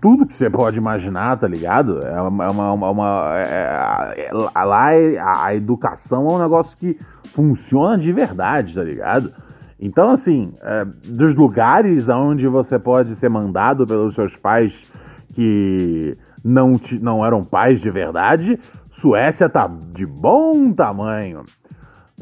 tudo 0.00 0.26
que 0.26 0.34
você 0.34 0.50
pode 0.50 0.76
imaginar, 0.76 1.36
tá 1.38 1.46
ligado? 1.46 2.00
É 2.04 2.20
uma. 2.20 2.44
É 2.44 2.50
uma, 2.50 2.72
uma, 2.72 3.38
é, 3.38 4.28
é, 4.28 4.32
lá 4.32 4.88
a, 5.20 5.44
a 5.46 5.54
educação 5.54 6.28
é 6.28 6.32
um 6.32 6.38
negócio 6.38 6.76
que 6.76 6.98
funciona 7.34 7.98
de 7.98 8.12
verdade, 8.12 8.74
tá 8.74 8.82
ligado? 8.82 9.32
Então, 9.78 10.10
assim, 10.10 10.52
é, 10.62 10.84
dos 10.84 11.34
lugares 11.34 12.08
aonde 12.08 12.46
você 12.48 12.78
pode 12.78 13.14
ser 13.16 13.28
mandado 13.28 13.86
pelos 13.86 14.14
seus 14.14 14.36
pais 14.36 14.90
que 15.34 16.16
não, 16.44 16.78
te, 16.78 17.02
não 17.02 17.24
eram 17.24 17.42
pais 17.44 17.80
de 17.80 17.90
verdade, 17.90 18.58
Suécia 19.04 19.50
tá 19.50 19.70
de 19.92 20.06
bom 20.06 20.72
tamanho. 20.72 21.44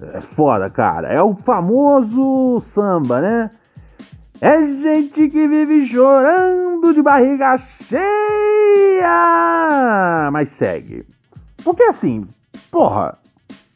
É 0.01 0.21
foda, 0.21 0.69
cara. 0.69 1.07
É 1.07 1.23
o 1.23 1.33
famoso 1.33 2.61
samba, 2.75 3.21
né? 3.21 3.51
É 4.41 4.67
gente 4.67 5.29
que 5.29 5.47
vive 5.47 5.87
chorando 5.87 6.93
de 6.93 7.01
barriga 7.01 7.57
cheia. 7.87 8.01
Mas 10.33 10.51
segue. 10.51 11.07
Porque 11.63 11.85
assim, 11.85 12.27
porra, 12.69 13.17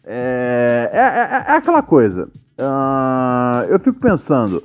é, 0.05 0.91
é, 0.93 0.99
é, 0.99 1.45
é 1.53 1.57
aquela 1.59 1.83
coisa. 1.83 2.29
Uh, 2.59 3.67
eu 3.69 3.79
fico 3.79 4.01
pensando, 4.01 4.65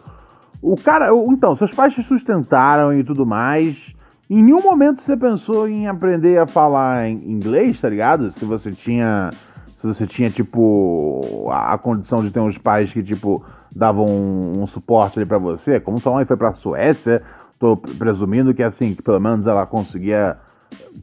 o 0.63 0.75
cara, 0.75 1.11
então, 1.27 1.55
seus 1.55 1.71
pais 1.71 1.93
te 1.93 2.01
sustentaram 2.01 2.91
e 2.91 3.03
tudo 3.03 3.23
mais. 3.23 3.93
Em 4.31 4.41
nenhum 4.41 4.61
momento 4.61 5.03
você 5.03 5.17
pensou 5.17 5.67
em 5.67 5.87
aprender 5.87 6.39
a 6.39 6.47
falar 6.47 7.09
inglês, 7.09 7.81
tá 7.81 7.89
ligado? 7.89 8.31
Se 8.39 8.45
você 8.45 8.71
tinha, 8.71 9.29
se 9.77 9.85
você 9.85 10.07
tinha 10.07 10.29
tipo 10.29 11.49
a, 11.51 11.77
condição 11.77 12.23
de 12.23 12.31
ter 12.31 12.39
uns 12.39 12.57
pais 12.57 12.93
que 12.93 13.03
tipo 13.03 13.43
davam 13.75 14.05
um, 14.05 14.61
um 14.61 14.67
suporte 14.67 15.19
ali 15.19 15.27
para 15.27 15.37
você, 15.37 15.81
como 15.81 15.99
sua 15.99 16.13
mãe 16.13 16.23
foi 16.23 16.37
para 16.37 16.53
Suécia, 16.53 17.21
tô 17.59 17.75
presumindo 17.75 18.53
que 18.53 18.63
assim, 18.63 18.95
que 18.95 19.01
pelo 19.01 19.19
menos 19.19 19.47
ela 19.47 19.65
conseguia 19.65 20.37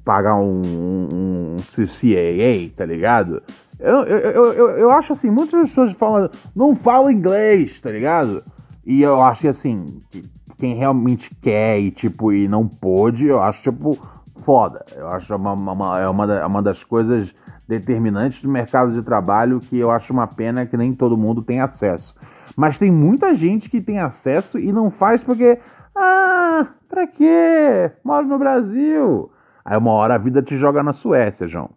pagar 0.03 0.37
um, 0.37 0.63
um, 0.65 1.09
um 1.13 1.57
CCAA, 1.59 2.75
tá 2.75 2.87
ligado? 2.87 3.43
Eu, 3.79 4.05
eu, 4.05 4.53
eu, 4.55 4.71
eu, 4.71 4.91
acho 4.91 5.13
assim, 5.13 5.29
muitas 5.29 5.69
pessoas 5.69 5.93
falam, 5.93 6.31
não 6.57 6.75
falo 6.75 7.11
inglês, 7.11 7.79
tá 7.79 7.91
ligado? 7.91 8.43
E 8.87 9.03
eu 9.03 9.21
acho 9.21 9.43
que 9.43 9.49
assim, 9.49 9.85
quem 10.59 10.75
realmente 10.75 11.35
quer 11.41 11.79
e 11.79 11.91
tipo, 11.91 12.33
e 12.33 12.49
não 12.49 12.67
pôde, 12.67 13.27
eu 13.27 13.41
acho 13.41 13.63
tipo 13.63 13.97
foda. 14.45 14.85
Eu 14.97 15.09
acho 15.09 15.35
uma, 15.35 15.53
uma, 15.53 16.01
é 16.01 16.09
uma, 16.09 16.47
uma 16.47 16.63
das 16.63 16.83
coisas 16.83 17.35
determinantes 17.67 18.41
do 18.43 18.49
mercado 18.49 18.93
de 18.93 19.03
trabalho 19.03 19.61
que 19.61 19.79
eu 19.79 19.91
acho 19.91 20.13
uma 20.13 20.27
pena 20.27 20.67
que 20.67 20.77
nem 20.77 20.95
todo 20.95 21.17
mundo 21.17 21.43
tem 21.43 21.61
acesso. 21.61 22.15
Mas 22.57 22.79
tem 22.79 22.91
muita 22.91 23.35
gente 23.35 23.69
que 23.69 23.81
tem 23.81 23.99
acesso 23.99 24.59
e 24.59 24.73
não 24.73 24.91
faz 24.91 25.23
porque. 25.23 25.59
Ah, 25.95 26.67
pra 26.89 27.07
quê? 27.07 27.91
Moro 28.03 28.27
no 28.27 28.39
Brasil. 28.39 29.31
Aí 29.65 29.77
uma 29.77 29.93
hora 29.93 30.15
a 30.15 30.19
vida 30.19 30.43
te 30.43 30.57
joga 30.57 30.83
na 30.83 30.93
Suécia, 30.93 31.47
João. 31.47 31.71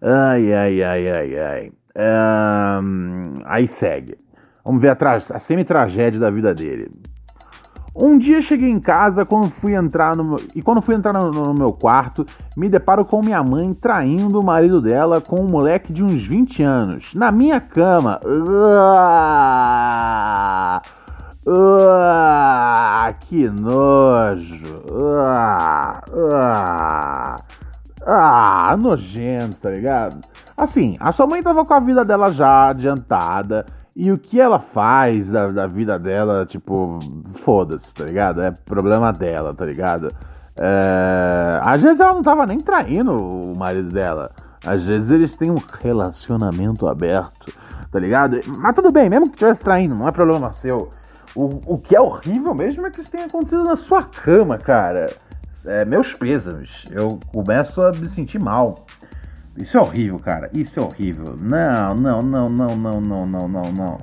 Ai, 0.00 0.52
ai, 0.52 0.82
ai, 0.82 1.08
ai, 1.08 1.38
ai. 1.38 1.72
Um, 2.80 3.42
aí 3.44 3.68
segue. 3.68 4.16
Vamos 4.64 4.80
ver 4.80 4.90
a, 4.90 5.14
a 5.14 5.40
semi-tragédia 5.40 6.18
da 6.18 6.30
vida 6.30 6.54
dele. 6.54 6.90
Um 7.94 8.16
dia 8.16 8.40
cheguei 8.40 8.70
em 8.70 8.80
casa 8.80 9.26
quando 9.26 9.50
fui 9.50 9.74
entrar 9.74 10.16
no 10.16 10.36
e 10.54 10.62
quando 10.62 10.80
fui 10.80 10.94
entrar 10.94 11.12
no, 11.12 11.30
no, 11.30 11.52
meu 11.52 11.72
quarto, 11.72 12.24
me 12.56 12.66
deparo 12.68 13.04
com 13.04 13.22
minha 13.22 13.42
mãe 13.42 13.74
traindo 13.74 14.40
o 14.40 14.42
marido 14.42 14.80
dela 14.80 15.20
com 15.20 15.42
um 15.42 15.46
moleque 15.46 15.92
de 15.92 16.02
uns 16.02 16.24
20 16.24 16.62
anos 16.62 17.12
na 17.14 17.30
minha 17.30 17.60
cama. 17.60 18.18
Que 23.28 23.48
nojo. 23.50 24.62
Ah, 28.06 28.74
nojento, 28.78 29.56
tá 29.56 29.70
ligado? 29.70 30.20
Assim, 30.56 30.96
a 30.98 31.12
sua 31.12 31.26
mãe 31.26 31.42
tava 31.42 31.64
com 31.64 31.74
a 31.74 31.80
vida 31.80 32.04
dela 32.04 32.32
já 32.32 32.68
adiantada 32.68 33.66
e 33.94 34.10
o 34.10 34.18
que 34.18 34.40
ela 34.40 34.58
faz 34.58 35.28
da, 35.28 35.48
da 35.48 35.66
vida 35.66 35.98
dela, 35.98 36.46
tipo, 36.46 36.98
foda-se, 37.44 37.92
tá 37.92 38.04
ligado? 38.04 38.42
É 38.42 38.50
problema 38.50 39.12
dela, 39.12 39.54
tá 39.54 39.66
ligado? 39.66 40.12
É... 40.56 41.60
Às 41.62 41.82
vezes 41.82 42.00
ela 42.00 42.14
não 42.14 42.22
tava 42.22 42.46
nem 42.46 42.60
traindo 42.60 43.12
o 43.12 43.54
marido 43.54 43.90
dela. 43.90 44.30
Às 44.64 44.86
vezes 44.86 45.10
eles 45.10 45.36
têm 45.36 45.50
um 45.50 45.58
relacionamento 45.80 46.86
aberto, 46.86 47.52
tá 47.90 47.98
ligado? 47.98 48.40
Mas 48.46 48.74
tudo 48.74 48.90
bem, 48.90 49.10
mesmo 49.10 49.26
que 49.26 49.34
estivesse 49.34 49.60
traindo, 49.60 49.94
não 49.94 50.08
é 50.08 50.12
problema 50.12 50.52
seu. 50.54 50.88
O, 51.34 51.74
o 51.74 51.78
que 51.78 51.96
é 51.96 52.00
horrível 52.00 52.54
mesmo 52.54 52.86
é 52.86 52.90
que 52.90 53.00
isso 53.00 53.10
tenha 53.10 53.26
acontecido 53.26 53.64
na 53.64 53.76
sua 53.76 54.02
cama, 54.02 54.58
cara. 54.58 55.10
É, 55.64 55.84
meus 55.84 56.12
pêsames. 56.14 56.84
Eu 56.90 57.18
começo 57.32 57.80
a 57.80 57.90
me 57.92 58.08
sentir 58.08 58.38
mal. 58.38 58.86
Isso 59.56 59.76
é 59.76 59.80
horrível, 59.80 60.18
cara. 60.18 60.50
Isso 60.52 60.78
é 60.78 60.82
horrível. 60.82 61.36
Não, 61.40 61.94
não, 61.94 62.22
não, 62.22 62.48
não, 62.48 62.76
não, 62.76 63.00
não, 63.00 63.26
não, 63.26 63.48
não, 63.48 63.72
não. 63.72 64.00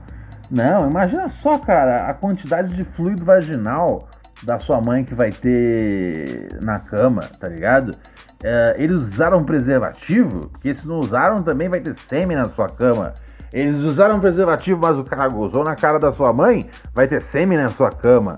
Não, 0.51 0.89
imagina 0.89 1.27
só, 1.27 1.57
cara, 1.59 2.07
a 2.07 2.13
quantidade 2.13 2.75
de 2.75 2.83
fluido 2.83 3.23
vaginal 3.23 4.07
da 4.43 4.59
sua 4.59 4.81
mãe 4.81 5.03
que 5.03 5.13
vai 5.13 5.31
ter 5.31 6.57
na 6.61 6.79
cama, 6.79 7.21
tá 7.39 7.47
ligado? 7.47 7.95
É, 8.43 8.75
eles 8.77 8.97
usaram 8.97 9.43
preservativo, 9.43 10.49
porque 10.49 10.73
se 10.73 10.87
não 10.87 10.99
usaram 10.99 11.43
também 11.43 11.67
vai 11.67 11.81
ter 11.81 11.97
sêmen 11.97 12.37
na 12.37 12.45
sua 12.49 12.69
cama. 12.69 13.13
Eles 13.51 13.79
usaram 13.83 14.19
preservativo, 14.19 14.79
mas 14.81 14.97
o 14.97 15.03
cara 15.03 15.27
gozou 15.27 15.63
na 15.63 15.75
cara 15.75 15.99
da 15.99 16.11
sua 16.11 16.31
mãe, 16.31 16.69
vai 16.93 17.07
ter 17.07 17.21
sêmen 17.21 17.57
na 17.57 17.69
sua 17.69 17.91
cama. 17.91 18.37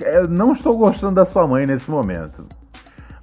Eu 0.00 0.28
não 0.28 0.52
estou 0.52 0.76
gostando 0.78 1.14
da 1.14 1.26
sua 1.26 1.46
mãe 1.46 1.66
nesse 1.66 1.90
momento. 1.90 2.46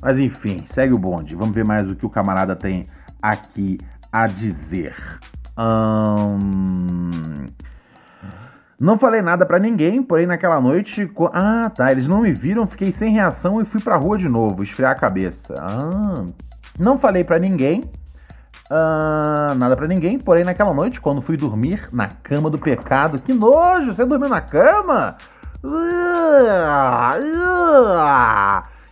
Mas 0.02 0.18
enfim, 0.18 0.66
segue 0.74 0.94
o 0.94 1.00
bonde. 1.00 1.36
Vamos 1.36 1.56
ver 1.56 1.66
mais 1.66 1.90
o 1.90 1.96
que 1.96 2.06
o 2.06 2.10
camarada 2.10 2.56
tem 2.56 2.86
aqui 3.22 3.78
a 4.12 4.28
dizer. 4.28 4.96
Hum... 5.58 7.48
Não 8.80 9.00
falei 9.00 9.24
nada 9.24 9.44
para 9.44 9.58
ninguém, 9.58 10.04
porém 10.04 10.28
naquela 10.28 10.62
noite. 10.62 11.12
Ah, 11.34 11.72
tá. 11.76 11.92
Eles 11.92 12.08
não 12.08 12.22
me 12.22 12.32
viram, 12.32 12.68
fiquei 12.68 12.92
sem 12.92 13.12
reação 13.12 13.60
e 13.60 13.66
fui 13.66 13.82
pra 13.82 13.98
rua 13.98 14.20
de 14.20 14.30
novo, 14.30 14.64
esfriar 14.64 14.92
a 14.92 14.96
cabeça. 14.96 15.56
Ah. 15.58 16.24
Não 16.78 17.00
falei 17.00 17.24
para 17.24 17.40
ninguém. 17.40 17.84
Ah, 18.70 19.56
nada 19.58 19.76
para 19.76 19.88
ninguém, 19.88 20.20
porém 20.20 20.44
naquela 20.44 20.74
noite, 20.74 21.02
quando 21.02 21.22
fui 21.22 21.38
dormir 21.38 21.88
na 21.92 22.08
cama 22.08 22.52
do 22.52 22.60
pecado. 22.60 23.20
Que 23.20 23.34
nojo! 23.34 23.96
Você 23.96 24.06
dormiu 24.06 24.30
na 24.30 24.42
cama? 24.42 25.16
Uh, 25.64 25.70
uh, 27.18 28.77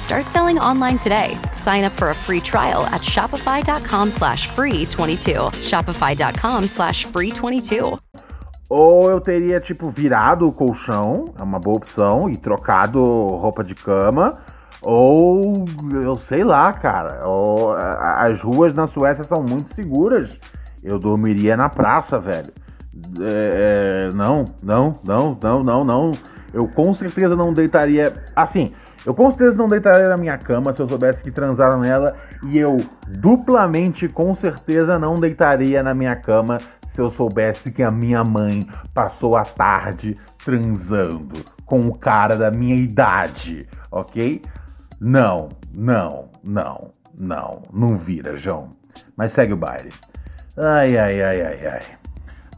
Start 0.00 0.24
selling 0.26 0.58
online 0.58 0.98
today. 0.98 1.38
Sign 1.54 1.84
up 1.84 1.92
for 1.92 2.08
a 2.08 2.14
free 2.14 2.40
trial 2.40 2.86
at 2.86 3.02
shopify.com 3.02 4.10
slash 4.10 4.48
free 4.48 4.86
22. 4.86 5.50
Shopify.com 5.60 6.64
slash 6.64 7.04
free 7.04 7.30
22. 7.30 7.98
Ou 8.70 9.10
eu 9.10 9.20
teria, 9.20 9.60
tipo, 9.60 9.90
virado 9.90 10.48
o 10.48 10.52
colchão, 10.52 11.34
é 11.38 11.42
uma 11.42 11.58
boa 11.58 11.76
opção, 11.76 12.30
e 12.30 12.36
trocado 12.36 13.02
roupa 13.02 13.62
de 13.62 13.74
cama. 13.74 14.38
Ou, 14.80 15.66
eu 15.92 16.16
sei 16.16 16.44
lá, 16.44 16.72
cara. 16.72 17.28
Ou, 17.28 17.76
as 17.76 18.40
ruas 18.40 18.72
na 18.74 18.86
Suécia 18.86 19.22
são 19.24 19.42
muito 19.42 19.74
seguras. 19.74 20.30
Eu 20.82 20.98
dormiria 20.98 21.58
na 21.58 21.68
praça, 21.68 22.18
velho. 22.18 22.52
É, 23.20 24.08
é 24.08 24.14
não, 24.14 24.46
não, 24.62 24.98
não, 25.04 25.38
não, 25.40 25.62
não, 25.62 25.84
não. 25.84 26.12
Eu 26.54 26.66
com 26.66 26.94
certeza 26.94 27.36
não 27.36 27.52
deitaria. 27.52 28.14
Assim, 28.34 28.72
eu 29.06 29.14
com 29.14 29.30
certeza 29.30 29.56
não 29.56 29.68
deitaria 29.68 30.08
na 30.08 30.16
minha 30.16 30.36
cama 30.36 30.72
se 30.72 30.80
eu 30.80 30.88
soubesse 30.88 31.22
que 31.22 31.30
transaram 31.30 31.80
nela. 31.80 32.16
E 32.44 32.58
eu 32.58 32.78
duplamente, 33.08 34.08
com 34.08 34.34
certeza, 34.34 34.98
não 34.98 35.14
deitaria 35.14 35.82
na 35.82 35.94
minha 35.94 36.16
cama 36.16 36.58
se 36.90 37.00
eu 37.00 37.10
soubesse 37.10 37.70
que 37.70 37.82
a 37.82 37.90
minha 37.90 38.22
mãe 38.24 38.66
passou 38.92 39.36
a 39.36 39.44
tarde 39.44 40.16
transando 40.44 41.44
com 41.64 41.80
o 41.82 41.94
cara 41.94 42.36
da 42.36 42.50
minha 42.50 42.74
idade, 42.74 43.66
ok? 43.90 44.42
Não, 45.00 45.50
não, 45.72 46.28
não, 46.42 46.92
não, 47.14 47.62
não 47.72 47.96
vira, 47.96 48.36
João. 48.36 48.76
Mas 49.16 49.32
segue 49.32 49.52
o 49.52 49.56
baile. 49.56 49.90
Ai, 50.56 50.98
ai, 50.98 51.22
ai, 51.22 51.40
ai, 51.42 51.66
ai. 51.66 51.99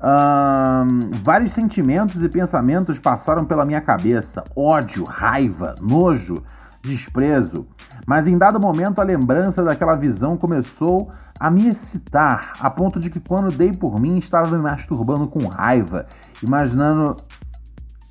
Um, 0.03 1.11
vários 1.23 1.53
sentimentos 1.53 2.21
e 2.21 2.29
pensamentos 2.29 2.99
passaram 2.99 3.45
pela 3.45 3.65
minha 3.65 3.81
cabeça: 3.81 4.43
ódio, 4.57 5.05
raiva, 5.05 5.77
nojo, 5.81 6.43
desprezo. 6.83 7.67
Mas 8.05 8.27
em 8.27 8.37
dado 8.37 8.59
momento 8.59 9.01
a 9.01 9.05
lembrança 9.05 9.63
daquela 9.63 9.95
visão 9.95 10.37
começou 10.37 11.09
a 11.39 11.49
me 11.51 11.69
excitar, 11.69 12.55
a 12.59 12.69
ponto 12.69 12.99
de 12.99 13.11
que 13.11 13.21
quando 13.21 13.57
dei 13.57 13.73
por 13.73 14.01
mim 14.01 14.19
estava 14.19 14.57
me 14.57 14.63
masturbando 14.63 15.29
com 15.29 15.47
raiva, 15.47 16.07
imaginando 16.43 17.17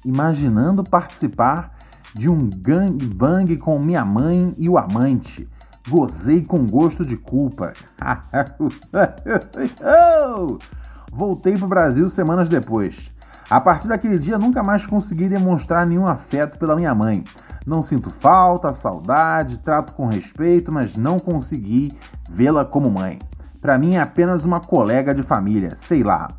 imaginando 0.03 0.83
participar 0.83 1.77
de 2.15 2.29
um 2.29 2.49
gangbang 2.49 3.55
com 3.57 3.77
minha 3.79 4.05
mãe 4.05 4.53
e 4.57 4.67
o 4.67 4.77
amante. 4.77 5.47
Gozei 5.87 6.43
com 6.43 6.65
gosto 6.65 7.05
de 7.05 7.17
culpa. 7.17 7.73
Voltei 11.11 11.57
para 11.57 11.65
o 11.65 11.69
Brasil 11.69 12.09
semanas 12.09 12.47
depois. 12.47 13.11
A 13.49 13.59
partir 13.59 13.89
daquele 13.89 14.17
dia 14.17 14.37
nunca 14.37 14.63
mais 14.63 14.85
consegui 14.85 15.27
demonstrar 15.27 15.85
nenhum 15.85 16.07
afeto 16.07 16.57
pela 16.57 16.75
minha 16.75 16.95
mãe. 16.95 17.23
Não 17.65 17.83
sinto 17.83 18.09
falta, 18.09 18.73
saudade, 18.73 19.59
trato 19.59 19.93
com 19.93 20.07
respeito, 20.07 20.71
mas 20.71 20.95
não 20.95 21.19
consegui 21.19 21.93
vê-la 22.29 22.63
como 22.63 22.89
mãe. 22.89 23.19
Para 23.61 23.77
mim 23.77 23.95
é 23.95 24.01
apenas 24.01 24.45
uma 24.45 24.61
colega 24.61 25.13
de 25.13 25.21
família, 25.21 25.77
sei 25.81 26.01
lá. 26.01 26.29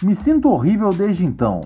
Me 0.00 0.14
sinto 0.14 0.48
horrível 0.48 0.90
desde 0.90 1.26
então. 1.26 1.62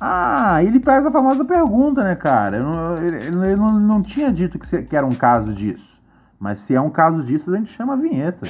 Ah, 0.00 0.62
ele 0.64 0.80
faz 0.80 1.06
a 1.06 1.12
famosa 1.12 1.44
pergunta, 1.44 2.02
né, 2.02 2.16
cara? 2.16 2.56
Ele, 2.56 3.56
não, 3.56 4.02
tinha 4.02 4.32
dito 4.32 4.58
que, 4.58 4.82
que 4.82 4.96
era 4.96 5.06
um 5.06 5.14
caso 5.14 5.52
disso. 5.52 5.94
Mas 6.40 6.58
se 6.60 6.74
é 6.74 6.80
um 6.80 6.90
caso 6.90 7.22
disso, 7.22 7.52
a 7.52 7.56
gente 7.56 7.72
chama 7.72 7.92
a 7.92 7.96
vinheta. 7.96 8.46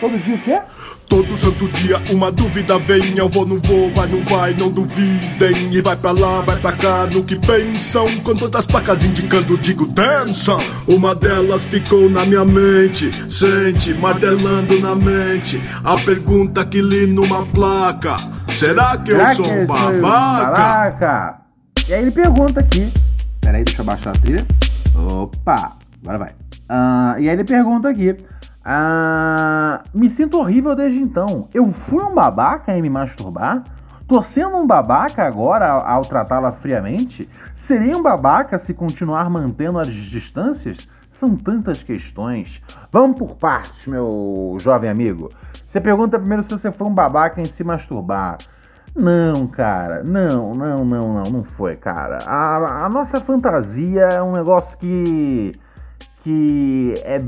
Todo 0.00 0.18
dia 0.18 0.34
o 0.34 0.42
quê? 0.42 0.60
Todo 1.08 1.36
santo 1.36 1.68
dia 1.68 1.98
uma 2.12 2.30
dúvida 2.30 2.78
vem 2.78 3.16
Eu 3.16 3.28
vou, 3.28 3.46
não 3.46 3.58
vou, 3.60 3.90
vai, 3.92 4.06
não 4.06 4.22
vai, 4.24 4.52
não 4.54 4.70
duvidem 4.70 5.72
E 5.72 5.80
vai 5.80 5.96
pra 5.96 6.10
lá, 6.10 6.40
vai 6.42 6.58
pra 6.60 6.72
cá, 6.72 7.06
no 7.06 7.24
que 7.24 7.36
pensam 7.36 8.20
Com 8.20 8.34
todas 8.34 8.60
as 8.60 8.66
placas 8.66 9.04
indicando, 9.04 9.56
digo 9.56 9.86
dança 9.86 10.56
Uma 10.86 11.14
delas 11.14 11.64
ficou 11.64 12.10
na 12.10 12.26
minha 12.26 12.44
mente 12.44 13.10
Sente, 13.32 13.94
martelando 13.94 14.78
na 14.80 14.94
mente 14.94 15.62
A 15.82 15.96
pergunta 16.04 16.64
que 16.64 16.82
li 16.82 17.06
numa 17.06 17.46
placa 17.46 18.16
Será 18.48 18.96
que 18.98 19.12
Será 19.12 19.30
eu 19.32 19.36
sou 19.36 19.50
um 19.50 19.66
babaca? 19.66 20.00
babaca? 20.00 21.40
E 21.88 21.94
aí 21.94 22.02
ele 22.02 22.10
pergunta 22.10 22.60
aqui 22.60 22.92
Peraí, 23.40 23.64
deixa 23.64 23.80
eu 23.80 23.86
baixar 23.86 24.10
a 24.10 24.12
trilha 24.14 24.46
Opa, 24.94 25.76
agora 26.02 26.18
vai 26.18 26.30
uh, 26.30 27.20
E 27.20 27.28
aí 27.28 27.34
ele 27.34 27.44
pergunta 27.44 27.88
aqui 27.88 28.16
ah, 28.68 29.84
me 29.94 30.10
sinto 30.10 30.40
horrível 30.40 30.74
desde 30.74 30.98
então. 30.98 31.46
Eu 31.54 31.70
fui 31.72 32.02
um 32.02 32.12
babaca 32.12 32.76
em 32.76 32.82
me 32.82 32.90
masturbar? 32.90 33.62
Tô 34.08 34.20
sendo 34.24 34.56
um 34.56 34.66
babaca 34.66 35.24
agora 35.24 35.70
ao, 35.70 36.02
tratá-la 36.02 36.50
friamente? 36.50 37.28
Serei 37.54 37.94
um 37.94 38.02
babaca 38.02 38.58
se 38.58 38.74
continuar 38.74 39.30
mantendo 39.30 39.78
as 39.78 39.86
distâncias? 39.86 40.88
São 41.12 41.36
tantas 41.36 41.80
questões. 41.84 42.60
Vamos 42.90 43.16
por 43.16 43.36
partes, 43.36 43.86
meu 43.86 44.56
jovem 44.58 44.90
amigo. 44.90 45.28
Você 45.68 45.80
pergunta 45.80 46.18
primeiro 46.18 46.42
se 46.42 46.50
você 46.50 46.72
foi 46.72 46.88
um 46.88 46.94
babaca 46.94 47.40
em 47.40 47.44
se 47.44 47.62
masturbar. 47.62 48.38
Não, 48.96 49.46
cara, 49.46 50.02
não, 50.02 50.50
não, 50.50 50.84
não, 50.84 51.14
não, 51.14 51.22
não 51.22 51.44
foi, 51.44 51.76
cara. 51.76 52.18
A, 52.26 52.86
a 52.86 52.88
nossa 52.88 53.20
fantasia 53.20 54.02
é 54.02 54.22
um 54.22 54.32
negócio 54.32 54.76
que 54.76 55.52
que 56.26 56.94
é 57.04 57.20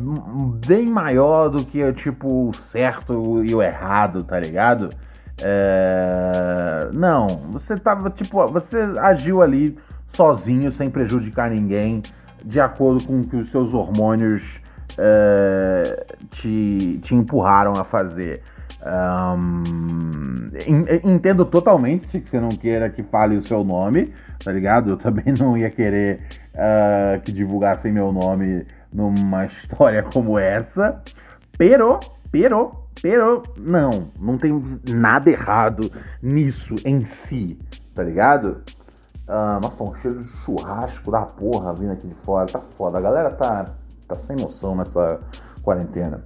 bem 0.66 0.84
maior 0.86 1.48
do 1.48 1.64
que 1.64 1.92
tipo 1.92 2.48
o 2.48 2.52
certo 2.52 3.44
e 3.44 3.54
o 3.54 3.62
errado, 3.62 4.24
tá 4.24 4.40
ligado? 4.40 4.88
É... 5.40 6.90
Não, 6.92 7.28
você 7.48 7.76
tava 7.76 8.10
tipo, 8.10 8.44
você 8.48 8.76
agiu 8.98 9.40
ali 9.40 9.78
sozinho, 10.12 10.72
sem 10.72 10.90
prejudicar 10.90 11.48
ninguém, 11.48 12.02
de 12.44 12.58
acordo 12.58 13.06
com 13.06 13.20
o 13.20 13.24
que 13.24 13.36
os 13.36 13.50
seus 13.50 13.72
hormônios 13.72 14.60
é... 14.98 16.04
te, 16.32 16.98
te 17.00 17.14
empurraram 17.14 17.74
a 17.74 17.84
fazer. 17.84 18.42
Um, 18.84 20.50
entendo 21.04 21.44
totalmente 21.44 22.20
que 22.20 22.28
você 22.28 22.40
não 22.40 22.48
queira 22.48 22.90
que 22.90 23.04
fale 23.04 23.36
o 23.36 23.42
seu 23.42 23.62
nome, 23.62 24.12
tá 24.44 24.50
ligado? 24.50 24.90
Eu 24.90 24.96
também 24.96 25.32
não 25.38 25.56
ia 25.56 25.70
querer 25.70 26.20
uh, 26.54 27.20
que 27.20 27.30
divulgassem 27.30 27.92
meu 27.92 28.12
nome 28.12 28.66
numa 28.92 29.46
história 29.46 30.02
como 30.02 30.38
essa. 30.38 31.02
Pero, 31.56 32.00
pero, 32.30 32.84
pero, 33.02 33.42
não, 33.56 34.10
não 34.18 34.38
tem 34.38 34.80
nada 34.88 35.30
errado 35.30 35.90
nisso 36.22 36.74
em 36.84 37.04
si, 37.04 37.58
tá 37.94 38.02
ligado? 38.02 38.62
Uh, 39.28 39.60
nossa, 39.60 39.82
um 39.82 39.94
cheiro 39.96 40.22
de 40.22 40.28
churrasco 40.38 41.10
da 41.10 41.22
porra 41.22 41.74
vindo 41.74 41.92
aqui 41.92 42.06
de 42.06 42.14
fora, 42.24 42.46
tá 42.46 42.60
foda. 42.76 42.98
A 42.98 43.00
galera 43.00 43.30
tá, 43.30 43.66
tá 44.06 44.14
sem 44.14 44.36
noção 44.36 44.74
nessa 44.74 45.20
quarentena. 45.62 46.24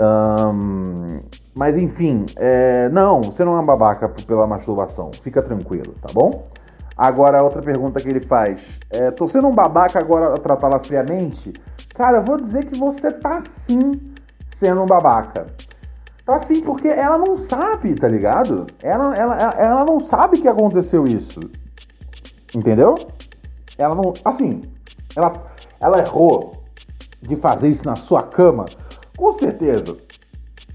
Um, 0.00 1.20
mas 1.54 1.76
enfim, 1.76 2.24
é, 2.36 2.88
não, 2.88 3.20
você 3.20 3.44
não 3.44 3.56
é 3.56 3.60
um 3.60 3.66
babaca 3.66 4.08
pela 4.08 4.46
masturbação, 4.46 5.10
fica 5.22 5.42
tranquilo, 5.42 5.94
tá 6.00 6.08
bom? 6.12 6.48
Agora, 6.96 7.42
outra 7.42 7.62
pergunta 7.62 8.00
que 8.00 8.08
ele 8.08 8.20
faz: 8.20 8.60
é, 8.90 9.10
tô 9.10 9.26
sendo 9.26 9.48
um 9.48 9.54
babaca 9.54 9.98
agora 9.98 10.34
a 10.34 10.38
tratá-la 10.38 10.78
friamente? 10.78 11.52
Cara, 11.94 12.18
eu 12.18 12.24
vou 12.24 12.40
dizer 12.40 12.66
que 12.66 12.78
você 12.78 13.10
tá 13.10 13.40
sim 13.40 14.12
sendo 14.56 14.82
um 14.82 14.86
babaca. 14.86 15.46
Tá 16.24 16.38
sim, 16.40 16.62
porque 16.62 16.88
ela 16.88 17.18
não 17.18 17.38
sabe, 17.38 17.94
tá 17.94 18.06
ligado? 18.06 18.66
Ela, 18.82 19.16
ela, 19.16 19.36
ela 19.58 19.84
não 19.84 20.00
sabe 20.00 20.40
que 20.40 20.48
aconteceu 20.48 21.06
isso. 21.06 21.40
Entendeu? 22.54 22.94
Ela 23.76 23.94
não. 23.94 24.14
Assim, 24.24 24.62
ela, 25.16 25.32
ela 25.80 25.98
errou 25.98 26.62
de 27.20 27.36
fazer 27.36 27.68
isso 27.68 27.84
na 27.84 27.96
sua 27.96 28.22
cama. 28.22 28.66
Com 29.16 29.32
certeza. 29.38 29.96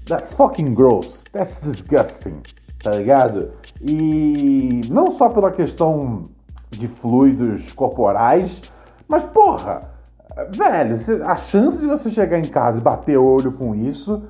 That's 0.06 0.32
fucking 0.34 0.74
gross. 0.74 1.24
That's 1.32 1.60
disgusting. 1.60 2.42
Tá 2.82 2.92
ligado? 2.92 3.52
E 3.80 4.80
não 4.90 5.12
só 5.12 5.28
pela 5.28 5.50
questão 5.50 6.22
de 6.70 6.86
fluidos 6.88 7.72
corporais, 7.72 8.60
mas 9.08 9.24
porra 9.24 9.98
Velho, 10.50 10.96
a 11.26 11.36
chance 11.36 11.78
de 11.78 11.86
você 11.86 12.10
chegar 12.10 12.38
em 12.38 12.48
casa 12.48 12.78
e 12.78 12.80
bater 12.80 13.18
o 13.18 13.24
olho 13.24 13.50
com 13.52 13.74
isso. 13.74 14.22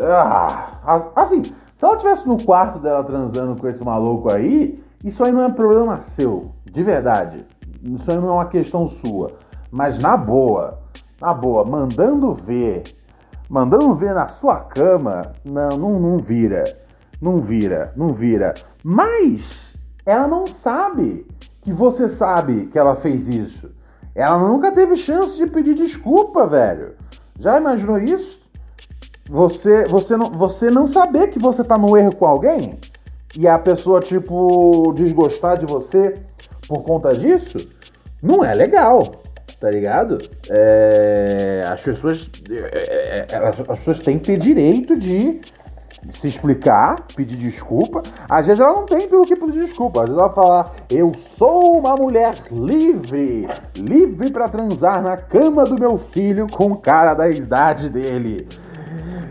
Ah, 0.00 1.10
assim, 1.16 1.42
se 1.42 1.54
ela 1.82 1.94
estivesse 1.94 2.28
no 2.28 2.40
quarto 2.44 2.78
dela 2.78 3.02
transando 3.02 3.60
com 3.60 3.66
esse 3.66 3.84
maluco 3.84 4.32
aí, 4.32 4.76
isso 5.04 5.24
aí 5.24 5.32
não 5.32 5.44
é 5.44 5.50
problema 5.50 6.00
seu, 6.00 6.52
de 6.64 6.82
verdade. 6.84 7.44
Isso 7.82 8.08
aí 8.08 8.16
não 8.18 8.28
é 8.28 8.32
uma 8.32 8.46
questão 8.46 8.88
sua. 9.04 9.32
Mas 9.70 9.98
na 9.98 10.16
boa, 10.16 10.78
na 11.20 11.34
boa, 11.34 11.64
mandando 11.64 12.34
ver, 12.34 12.84
mandando 13.48 13.94
ver 13.96 14.14
na 14.14 14.28
sua 14.28 14.56
cama, 14.60 15.32
não, 15.44 15.70
não, 15.70 16.00
não 16.00 16.18
vira. 16.18 16.62
Não 17.20 17.40
vira, 17.40 17.92
não 17.96 18.12
vira. 18.12 18.54
Mas 18.82 19.74
ela 20.06 20.26
não 20.26 20.46
sabe 20.46 21.26
que 21.62 21.72
você 21.72 22.08
sabe 22.08 22.66
que 22.66 22.78
ela 22.78 22.96
fez 22.96 23.28
isso. 23.28 23.70
Ela 24.14 24.38
nunca 24.38 24.72
teve 24.72 24.96
chance 24.96 25.36
de 25.36 25.46
pedir 25.46 25.74
desculpa, 25.74 26.46
velho. 26.46 26.94
Já 27.38 27.58
imaginou 27.58 27.98
isso? 27.98 28.40
Você, 29.28 29.84
você, 29.84 30.16
não, 30.16 30.30
você 30.30 30.70
não 30.70 30.86
saber 30.86 31.28
que 31.28 31.38
você 31.38 31.62
tá 31.62 31.76
no 31.76 31.96
erro 31.96 32.14
com 32.16 32.26
alguém 32.26 32.78
e 33.36 33.46
a 33.46 33.58
pessoa, 33.58 34.00
tipo, 34.00 34.92
desgostar 34.94 35.58
de 35.58 35.66
você 35.66 36.14
por 36.66 36.82
conta 36.82 37.12
disso, 37.12 37.58
não 38.22 38.42
é 38.44 38.54
legal, 38.54 39.22
tá 39.60 39.70
ligado? 39.70 40.18
É, 40.50 41.62
as 41.68 41.80
pessoas. 41.80 42.30
É, 42.50 43.26
é, 43.30 43.36
as 43.68 43.78
pessoas 43.78 44.00
têm 44.00 44.18
que 44.18 44.26
ter 44.26 44.38
direito 44.38 44.98
de 44.98 45.40
se 46.12 46.28
explicar, 46.28 47.06
pedir 47.14 47.36
desculpa. 47.36 48.02
Às 48.28 48.46
vezes 48.46 48.60
ela 48.60 48.72
não 48.72 48.86
tem 48.86 49.08
pelo 49.08 49.24
que 49.24 49.36
pedir 49.36 49.66
desculpa. 49.66 50.00
Às 50.00 50.06
vezes 50.08 50.20
ela 50.20 50.32
fala: 50.32 50.72
Eu 50.90 51.12
sou 51.36 51.78
uma 51.78 51.96
mulher 51.96 52.34
livre, 52.50 53.48
livre 53.76 54.30
para 54.30 54.48
transar 54.48 55.02
na 55.02 55.16
cama 55.16 55.64
do 55.64 55.78
meu 55.78 55.98
filho 55.98 56.46
com 56.50 56.72
o 56.72 56.76
cara 56.76 57.14
da 57.14 57.28
idade 57.28 57.90
dele. 57.90 58.46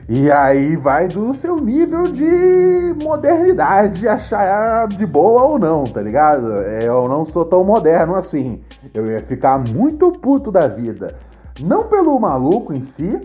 E 0.10 0.32
aí 0.32 0.78
vai 0.78 1.08
do 1.10 1.34
seu 1.34 1.58
nível 1.58 2.04
de 2.04 2.96
modernidade, 3.04 4.08
achar 4.08 4.88
de 4.88 5.06
boa 5.06 5.44
ou 5.44 5.60
não, 5.60 5.84
tá 5.84 6.02
ligado? 6.02 6.48
Eu 6.82 7.10
não 7.10 7.26
sou 7.26 7.44
tão 7.44 7.62
moderno 7.64 8.16
assim. 8.16 8.62
Eu 8.94 9.06
ia 9.08 9.20
ficar 9.20 9.58
muito 9.58 10.10
puto 10.12 10.50
da 10.50 10.66
vida. 10.66 11.14
Não 11.62 11.84
pelo 11.84 12.18
maluco 12.20 12.72
em 12.72 12.84
si. 12.84 13.20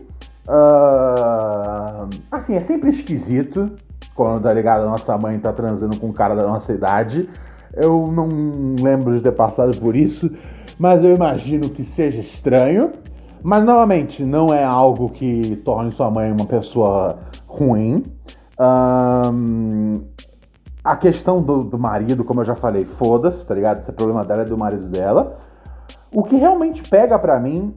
Uh, 0.48 2.08
assim, 2.30 2.54
é 2.54 2.60
sempre 2.60 2.90
esquisito 2.90 3.70
quando, 4.14 4.42
tá 4.42 4.52
ligado, 4.52 4.82
a 4.82 4.90
nossa 4.90 5.16
mãe 5.16 5.38
tá 5.38 5.52
transando 5.52 5.98
com 5.98 6.08
um 6.08 6.12
cara 6.12 6.34
da 6.34 6.46
nossa 6.46 6.72
idade. 6.72 7.28
Eu 7.74 8.06
não 8.06 8.28
lembro 8.80 9.16
de 9.16 9.22
ter 9.22 9.32
passado 9.32 9.78
por 9.80 9.96
isso, 9.96 10.30
mas 10.78 11.02
eu 11.02 11.14
imagino 11.14 11.70
que 11.70 11.84
seja 11.84 12.20
estranho. 12.20 12.92
Mas 13.42 13.64
novamente, 13.64 14.24
não 14.24 14.54
é 14.54 14.62
algo 14.62 15.08
que 15.08 15.56
torne 15.56 15.90
sua 15.90 16.10
mãe 16.10 16.30
uma 16.30 16.46
pessoa 16.46 17.18
ruim. 17.46 18.04
Um, 18.60 20.04
a 20.84 20.96
questão 20.96 21.42
do, 21.42 21.64
do, 21.64 21.78
marido, 21.78 22.24
como 22.24 22.40
eu 22.40 22.44
já 22.44 22.54
falei, 22.54 22.84
foda-se, 22.84 23.44
tá 23.46 23.54
ligado? 23.54 23.80
Esse 23.80 23.90
é 23.90 23.92
problema 23.92 24.24
dela 24.24 24.42
é 24.42 24.44
do 24.44 24.56
marido 24.56 24.88
dela. 24.88 25.38
O 26.14 26.22
que 26.22 26.36
realmente 26.36 26.88
pega 26.88 27.18
pra 27.18 27.40
mim 27.40 27.74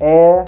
é 0.00 0.44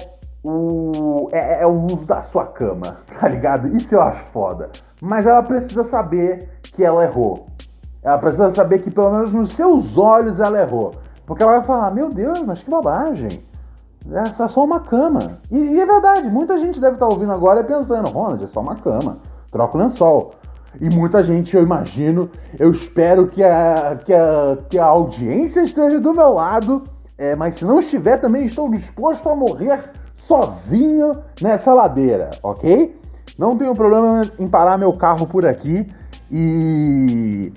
o, 0.49 1.29
é, 1.33 1.63
é, 1.63 1.67
o 1.67 1.73
uso 1.73 2.07
da 2.07 2.23
sua 2.23 2.47
cama, 2.47 2.99
tá 3.19 3.29
ligado? 3.29 3.69
Isso 3.77 3.93
eu 3.95 4.01
acho 4.01 4.25
foda. 4.27 4.71
Mas 5.03 5.27
ela 5.27 5.43
precisa 5.43 5.85
saber 5.85 6.49
que 6.63 6.85
ela 6.85 7.05
errou. 7.05 7.47
Ela 8.03 8.19
precisa 8.19 8.53
saber 8.53 8.83
que 8.83 8.91
pelo 8.91 9.11
menos 9.11 9.33
nos 9.33 9.53
seus 9.55 9.99
olhos 9.99 10.39
ela 10.39 10.61
errou. 10.61 10.93
Porque 11.27 11.43
ela 11.43 11.53
vai 11.53 11.65
falar, 11.65 11.91
meu 11.91 12.09
Deus, 12.09 12.41
mas 12.43 12.63
que 12.63 12.71
bobagem. 12.71 13.45
É 14.13 14.25
só 14.47 14.65
uma 14.65 14.79
cama. 14.79 15.41
E, 15.51 15.57
e, 15.57 15.81
é 15.81 15.85
verdade, 15.85 16.29
muita 16.31 16.57
gente 16.59 16.81
deve 16.81 16.95
estar 16.95 17.07
ouvindo 17.07 17.33
agora 17.33 17.61
e 17.61 17.65
pensando, 17.65 18.09
Ronald, 18.09 18.45
é 18.45 18.47
só 18.47 18.61
uma 18.61 18.77
cama. 18.77 19.19
Troca 19.51 19.77
o 19.77 19.81
lençol. 19.81 20.35
E 20.81 20.89
muita 20.89 21.25
gente, 21.25 21.57
eu 21.57 21.63
imagino, 21.63 22.31
eu 22.59 22.71
espero 22.71 23.27
que 23.27 23.43
a, 23.43 23.97
que 24.05 24.13
a, 24.13 24.59
que 24.69 24.79
a 24.79 24.85
audiência 24.85 25.63
esteja 25.63 25.99
do 25.99 26.15
meu 26.15 26.35
lado. 26.35 26.85
É, 27.19 27.35
mas 27.35 27.57
se 27.57 27.65
não 27.65 27.81
estiver, 27.81 28.19
também 28.19 28.45
estou 28.45 28.71
disposto 28.71 29.29
a 29.29 29.35
morrer 29.35 29.91
sozinho 30.17 31.13
nessa 31.41 31.73
ladeira, 31.73 32.31
ok? 32.43 32.99
Não 33.39 33.57
tenho 33.57 33.75
problema 33.75 34.23
em 34.39 34.49
parar 34.49 34.77
meu 34.77 34.93
carro 34.93 35.27
por 35.27 35.47
aqui 35.47 35.87
e, 36.31 37.53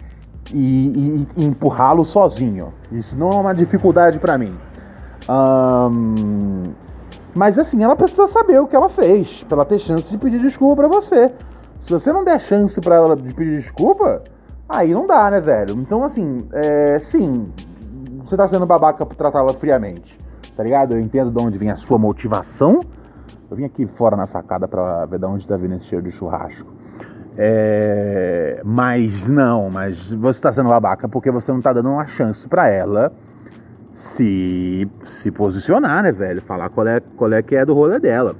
e, 0.54 0.88
e, 0.90 1.28
e 1.38 1.46
empurrá-lo 1.46 2.06
sozinho. 2.06 2.74
Isso 2.92 3.16
não 3.18 3.30
é 3.30 3.36
uma 3.36 3.54
dificuldade 3.54 4.20
para 4.20 4.38
mim. 4.38 4.56
Um, 5.30 6.64
mas 7.34 7.58
assim, 7.58 7.84
ela 7.84 7.96
precisa 7.96 8.28
saber 8.28 8.60
o 8.60 8.68
que 8.68 8.76
ela 8.76 8.90
fez, 8.90 9.44
pra 9.48 9.58
ela 9.58 9.66
ter 9.66 9.80
chance 9.80 10.10
de 10.10 10.18
pedir 10.18 10.42
desculpa 10.42 10.76
para 10.76 10.88
você. 10.88 11.32
Se 11.82 11.94
você 11.94 12.12
não 12.12 12.24
der 12.24 12.40
chance 12.40 12.80
para 12.82 12.96
ela 12.96 13.16
de 13.16 13.34
pedir 13.34 13.58
desculpa, 13.58 14.24
aí 14.68 14.94
não 14.94 15.08
dá, 15.08 15.32
né, 15.32 15.40
velho? 15.40 15.76
Então, 15.76 16.04
assim, 16.04 16.40
é, 16.52 17.00
sim, 17.00 17.52
você 18.24 18.36
tá 18.36 18.48
sendo 18.48 18.66
babaca 18.66 19.06
por 19.06 19.16
tratá-la 19.16 19.54
friamente, 19.54 20.18
tá 20.60 20.64
ligado? 20.64 20.94
Eu 20.94 21.00
entendo 21.00 21.32
de 21.32 21.42
onde 21.42 21.58
vem 21.58 21.72
a 21.72 21.78
sua 21.78 21.98
motivação. 21.98 22.82
Eu 23.50 23.56
vim 23.56 23.64
aqui 23.64 23.88
fora 23.96 24.18
na 24.18 24.28
sacada 24.28 24.68
pra 24.68 25.06
ver 25.06 25.18
de 25.18 25.26
onde 25.26 25.48
tá 25.48 25.56
vindo 25.56 25.76
esse 25.76 25.86
cheiro 25.86 26.04
de 26.04 26.12
churrasco. 26.12 26.70
É, 27.38 28.62
mas 28.66 29.30
não, 29.30 29.70
mas 29.70 30.12
você 30.12 30.42
tá 30.42 30.52
sendo 30.52 30.68
babaca 30.68 31.08
porque 31.08 31.32
você 31.32 31.50
não 31.50 31.62
tá 31.62 31.72
dando 31.72 31.90
uma 31.90 32.06
chance 32.08 32.46
para 32.46 32.68
ela 32.68 33.10
se, 33.94 34.86
se 35.22 35.32
posicionar, 35.32 36.04
né, 36.04 36.12
velho? 36.12 36.42
Falar 36.42 36.68
qual 36.68 36.86
é, 36.86 37.00
qual 37.00 37.32
é 37.32 37.42
que 37.42 37.56
é 37.56 37.66
do 37.66 37.74
rolê 37.74 37.98
dela. 37.98 38.36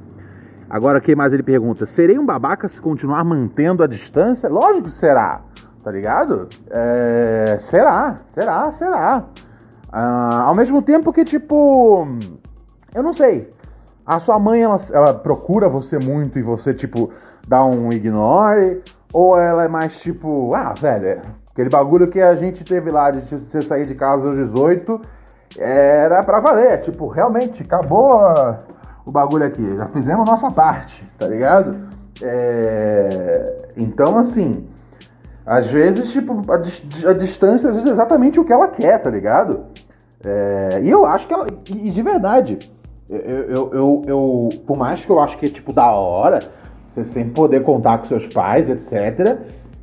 Agora, 0.70 1.00
quem 1.00 1.16
mais 1.16 1.32
ele 1.32 1.42
pergunta? 1.42 1.86
Serei 1.86 2.20
um 2.20 2.26
babaca 2.26 2.68
se 2.68 2.82
continuar 2.82 3.24
mantendo 3.24 3.82
a 3.82 3.88
distância? 3.88 4.50
Lógico 4.50 4.90
que 4.90 4.98
será, 4.98 5.40
tá 5.82 5.90
ligado? 5.90 6.50
É, 6.70 7.60
será, 7.62 8.18
será, 8.34 8.74
será. 8.74 9.24
Ah, 9.92 10.44
ao 10.46 10.56
mesmo 10.56 10.82
tempo 10.82 11.12
que, 11.12 11.24
tipo, 11.24 12.08
eu 12.94 13.04
não 13.04 13.14
sei. 13.14 13.50
A 14.06 14.20
sua 14.20 14.40
mãe, 14.40 14.62
ela, 14.62 14.80
ela 14.92 15.14
procura 15.14 15.70
você 15.70 16.00
muito 16.00 16.40
e 16.40 16.42
você, 16.42 16.74
tipo, 16.74 17.12
dá 17.48 17.64
um 17.64 17.92
ignore? 17.92 18.82
Ou 19.14 19.38
ela 19.38 19.64
é 19.64 19.68
mais 19.68 19.98
tipo, 20.00 20.54
ah, 20.54 20.74
velho, 20.80 21.08
é 21.08 21.22
aquele 21.52 21.70
bagulho 21.70 22.08
que 22.10 22.22
a 22.22 22.36
gente 22.36 22.64
teve 22.64 22.90
lá 22.92 23.12
de 23.12 23.22
você 23.36 23.62
sair 23.62 23.86
de 23.86 23.96
casa 23.96 24.28
aos 24.28 24.36
18 24.36 25.02
era 25.58 26.24
pra 26.24 26.40
valer. 26.40 26.82
Tipo, 26.82 27.08
realmente, 27.08 27.64
acabou 27.64 28.20
o 29.06 29.12
bagulho 29.12 29.46
aqui. 29.46 29.66
Já 29.78 29.88
fizemos 29.88 30.30
nossa 30.30 30.50
parte, 30.52 31.04
tá 31.18 31.28
ligado? 31.28 31.76
É... 32.22 33.72
Então, 33.76 34.18
assim, 34.18 34.69
às 35.50 35.66
vezes, 35.66 36.12
tipo, 36.12 36.40
a, 36.52 37.10
a, 37.10 37.14
distância 37.14 37.70
às 37.70 37.76
vezes 37.76 37.90
é 37.90 37.94
exatamente 37.94 38.40
o 38.40 38.46
que 38.46 38.54
ela 38.54 38.68
quer, 38.68 39.00
tá 39.00 39.10
ligado? 39.10 39.66
É... 40.24 40.80
E 40.84 40.90
eu 40.90 41.06
acho 41.06 41.28
que 41.28 41.34
ela. 41.34 41.48
E 41.68 41.90
de 41.90 42.02
verdade, 42.04 42.60
eu, 43.10 43.20
eu, 43.20 43.72
eu, 43.74 44.02
eu, 44.06 44.50
por 44.68 44.78
mais 44.78 45.04
que 45.04 45.12
eu 45.12 45.20
acho 45.20 45.40
que 45.40 45.48
é 45.48 45.50
tipo 45.50 45.74
da 45.74 45.92
hora, 45.92 46.38
você 46.94 47.04
sempre 47.06 47.32
poder 47.32 47.64
contar 47.64 47.98
com 47.98 48.06
seus 48.06 48.28
pais, 48.28 48.70
etc., 48.70 49.40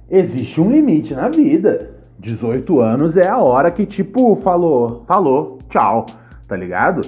existe 0.09 0.61
um 0.61 0.71
limite 0.71 1.15
na 1.15 1.29
vida. 1.29 1.91
18 2.19 2.81
anos 2.81 3.17
é 3.17 3.29
a 3.29 3.39
hora 3.39 3.71
que, 3.71 3.85
tipo, 3.85 4.37
falou, 4.37 5.05
falou, 5.07 5.59
tchau, 5.69 6.07
tá 6.47 6.55
ligado? 6.55 7.03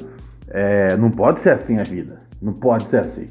É, 0.50 0.96
não 0.96 1.10
pode 1.10 1.40
ser 1.40 1.50
assim 1.50 1.78
a 1.78 1.84
vida. 1.84 2.18
Não 2.42 2.52
pode 2.52 2.88
ser 2.88 2.98
assim. 2.98 3.26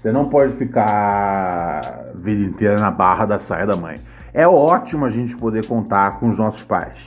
Você 0.00 0.12
não 0.12 0.28
pode 0.28 0.56
ficar 0.56 1.80
a 1.80 2.12
vida 2.14 2.42
inteira 2.42 2.76
na 2.76 2.90
barra 2.90 3.24
da 3.24 3.38
saia 3.38 3.66
da 3.66 3.76
mãe. 3.76 3.96
É 4.32 4.46
ótimo 4.46 5.06
a 5.06 5.10
gente 5.10 5.36
poder 5.36 5.66
contar 5.66 6.20
com 6.20 6.28
os 6.28 6.38
nossos 6.38 6.62
pais, 6.62 6.98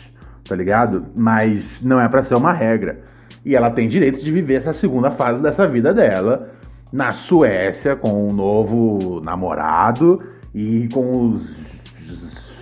tá 0.43 0.55
ligado? 0.55 1.05
Mas 1.15 1.81
não 1.81 1.99
é 1.99 2.09
para 2.09 2.23
ser 2.23 2.35
uma 2.35 2.51
regra. 2.51 3.01
E 3.45 3.55
ela 3.55 3.69
tem 3.69 3.87
direito 3.87 4.23
de 4.23 4.31
viver 4.31 4.55
essa 4.55 4.73
segunda 4.73 5.11
fase 5.11 5.41
dessa 5.41 5.67
vida 5.67 5.93
dela 5.93 6.49
na 6.91 7.11
Suécia 7.11 7.95
com 7.95 8.27
um 8.27 8.33
novo 8.33 9.21
namorado 9.23 10.17
e 10.53 10.89
com 10.91 11.21
os 11.21 11.55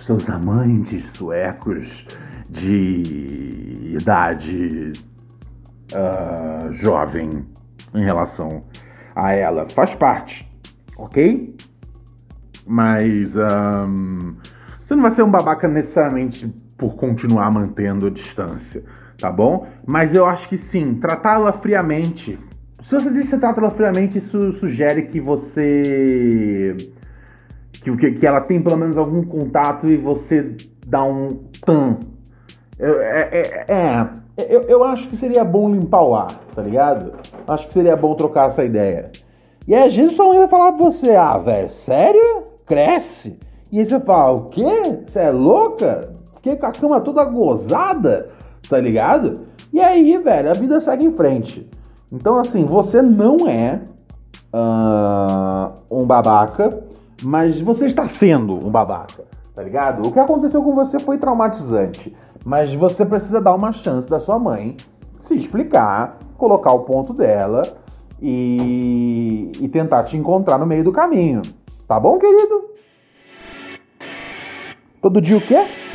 seus 0.04 0.28
amantes 0.28 1.10
suecos 1.14 2.06
de 2.48 3.96
idade 3.98 4.92
uh, 5.92 6.72
jovem 6.74 7.46
em 7.94 8.04
relação 8.04 8.62
a 9.18 9.32
ela. 9.32 9.66
Faz 9.74 9.94
parte, 9.96 10.48
ok? 10.96 11.54
Mas 12.64 13.34
um, 13.34 14.36
você 14.86 14.94
não 14.94 15.02
vai 15.02 15.10
ser 15.10 15.22
um 15.22 15.30
babaca 15.30 15.66
necessariamente 15.66 16.48
por 16.76 16.94
continuar 16.94 17.50
mantendo 17.50 18.06
a 18.06 18.10
distância, 18.10 18.84
tá 19.18 19.32
bom? 19.32 19.66
Mas 19.84 20.14
eu 20.14 20.24
acho 20.24 20.48
que 20.48 20.56
sim, 20.56 20.94
tratá-la 20.94 21.52
friamente. 21.52 22.38
Se 22.84 22.94
você 22.94 23.10
diz 23.10 23.24
que 23.24 23.30
você 23.30 23.38
trata 23.38 23.60
ela 23.60 23.70
friamente, 23.70 24.18
isso 24.18 24.52
sugere 24.52 25.02
que 25.02 25.20
você 25.20 26.76
que, 27.82 28.12
que 28.12 28.26
ela 28.26 28.40
tem 28.40 28.62
pelo 28.62 28.76
menos 28.76 28.96
algum 28.96 29.22
contato 29.22 29.88
e 29.88 29.96
você 29.96 30.54
dá 30.86 31.02
um 31.02 31.28
tan. 31.64 31.98
É, 32.78 33.40
é, 33.40 33.72
é 33.72 34.08
eu, 34.48 34.62
eu 34.62 34.84
acho 34.84 35.08
que 35.08 35.16
seria 35.16 35.44
bom 35.44 35.68
limpar 35.70 36.02
o 36.02 36.14
ar, 36.14 36.32
tá 36.54 36.62
ligado? 36.62 37.12
Acho 37.46 37.66
que 37.66 37.74
seria 37.74 37.96
bom 37.96 38.14
trocar 38.14 38.48
essa 38.48 38.64
ideia. 38.64 39.10
E 39.66 39.74
aí, 39.74 39.88
às 39.88 39.96
vezes 39.96 40.16
sua 40.16 40.28
mãe 40.28 40.38
vai 40.38 40.48
falar 40.48 40.72
pra 40.72 40.86
você, 40.86 41.14
ah, 41.14 41.38
velho, 41.38 41.70
sério? 41.70 42.44
Cresce? 42.66 43.38
E 43.70 43.80
aí 43.80 43.88
você 43.88 44.00
fala, 44.00 44.32
o 44.32 44.44
quê? 44.46 45.02
Você 45.06 45.18
é 45.20 45.30
louca? 45.30 46.12
Fiquei 46.36 46.56
com 46.56 46.66
a 46.66 46.72
cama 46.72 47.00
toda 47.00 47.24
gozada, 47.24 48.28
tá 48.68 48.78
ligado? 48.80 49.46
E 49.72 49.80
aí, 49.80 50.16
velho, 50.16 50.50
a 50.50 50.54
vida 50.54 50.80
segue 50.80 51.04
em 51.04 51.12
frente. 51.12 51.68
Então, 52.10 52.38
assim, 52.38 52.64
você 52.64 53.02
não 53.02 53.36
é 53.46 53.82
uh, 54.54 55.72
um 55.90 56.06
babaca 56.06 56.88
mas 57.22 57.60
você 57.60 57.86
está 57.86 58.08
sendo 58.08 58.54
um 58.54 58.70
babaca, 58.70 59.24
tá 59.54 59.62
ligado? 59.62 60.06
O 60.06 60.12
que 60.12 60.18
aconteceu 60.18 60.62
com 60.62 60.74
você 60.74 60.98
foi 60.98 61.18
traumatizante, 61.18 62.14
mas 62.48 62.72
você 62.72 63.04
precisa 63.04 63.42
dar 63.42 63.54
uma 63.54 63.74
chance 63.74 64.08
da 64.08 64.18
sua 64.18 64.38
mãe 64.38 64.74
se 65.24 65.34
explicar, 65.34 66.18
colocar 66.38 66.72
o 66.72 66.78
ponto 66.78 67.12
dela 67.12 67.60
e, 68.22 69.52
e 69.60 69.68
tentar 69.68 70.04
te 70.04 70.16
encontrar 70.16 70.56
no 70.56 70.64
meio 70.64 70.82
do 70.82 70.90
caminho. 70.90 71.42
Tá 71.86 72.00
bom, 72.00 72.18
querido? 72.18 72.70
Todo 75.02 75.20
dia 75.20 75.36
o 75.36 75.42
quê? 75.42 75.87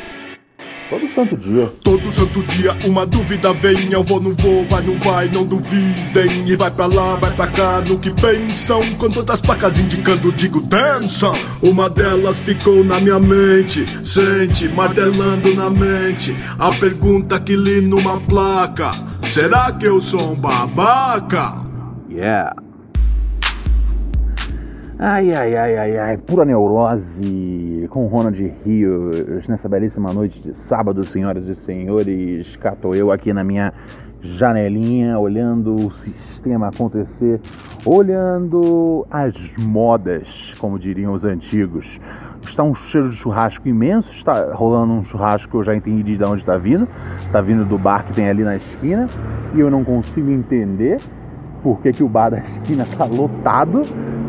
Todo 0.94 1.08
santo 1.12 1.36
dia. 1.36 1.72
Todo 1.82 2.12
santo 2.12 2.42
dia 2.44 2.72
uma 2.86 3.04
dúvida 3.04 3.52
vem. 3.52 3.92
Eu 3.92 4.04
vou, 4.04 4.20
não 4.20 4.32
vou, 4.32 4.64
vai, 4.64 4.80
não 4.80 4.96
vai, 4.98 5.28
não 5.28 5.44
duvidem. 5.44 6.48
E 6.48 6.54
vai 6.54 6.70
pra 6.70 6.86
lá, 6.86 7.16
vai 7.16 7.34
pra 7.34 7.48
cá, 7.48 7.80
no 7.80 7.98
que 7.98 8.10
pensam. 8.10 8.94
Com 8.94 9.10
todas 9.10 9.34
as 9.34 9.40
placas 9.40 9.80
indicando, 9.80 10.30
digo 10.30 10.60
dança. 10.60 11.32
Uma 11.60 11.90
delas 11.90 12.38
ficou 12.38 12.84
na 12.84 13.00
minha 13.00 13.18
mente. 13.18 13.84
Sente, 14.06 14.68
martelando 14.68 15.52
na 15.56 15.68
mente. 15.68 16.36
A 16.58 16.70
pergunta 16.72 17.40
que 17.40 17.56
li 17.56 17.80
numa 17.80 18.20
placa: 18.20 18.92
Será 19.20 19.72
que 19.72 19.86
eu 19.86 20.00
sou 20.00 20.32
um 20.32 20.36
babaca? 20.36 21.64
Yeah. 22.08 22.63
Ai, 25.06 25.34
ai, 25.34 25.54
ai, 25.54 25.76
ai, 25.76 25.98
ai, 25.98 26.16
pura 26.16 26.46
neurose 26.46 27.86
com 27.90 28.06
Ronald 28.06 28.40
Rios 28.64 29.46
nessa 29.46 29.68
belíssima 29.68 30.14
noite 30.14 30.40
de 30.40 30.54
sábado, 30.54 31.04
senhoras 31.04 31.46
e 31.46 31.54
senhores. 31.56 32.56
Cato 32.56 32.94
eu 32.94 33.12
aqui 33.12 33.30
na 33.30 33.44
minha 33.44 33.70
janelinha, 34.22 35.18
olhando 35.18 35.74
o 35.74 35.92
sistema 35.92 36.68
acontecer, 36.68 37.38
olhando 37.84 39.06
as 39.10 39.34
modas, 39.58 40.54
como 40.58 40.78
diriam 40.78 41.12
os 41.12 41.22
antigos. 41.22 42.00
Está 42.48 42.62
um 42.62 42.74
cheiro 42.74 43.10
de 43.10 43.16
churrasco 43.16 43.68
imenso, 43.68 44.10
está 44.10 44.54
rolando 44.54 44.94
um 44.94 45.04
churrasco 45.04 45.58
eu 45.58 45.64
já 45.64 45.76
entendi 45.76 46.16
de 46.16 46.24
onde 46.24 46.40
está 46.40 46.56
vindo. 46.56 46.88
Está 47.18 47.42
vindo 47.42 47.66
do 47.66 47.76
bar 47.76 48.06
que 48.06 48.14
tem 48.14 48.30
ali 48.30 48.42
na 48.42 48.56
esquina 48.56 49.06
e 49.54 49.60
eu 49.60 49.70
não 49.70 49.84
consigo 49.84 50.30
entender 50.30 50.98
por 51.62 51.82
que, 51.82 51.92
que 51.92 52.02
o 52.02 52.08
bar 52.08 52.30
da 52.30 52.38
esquina 52.38 52.84
está 52.84 53.04
lotado 53.04 53.82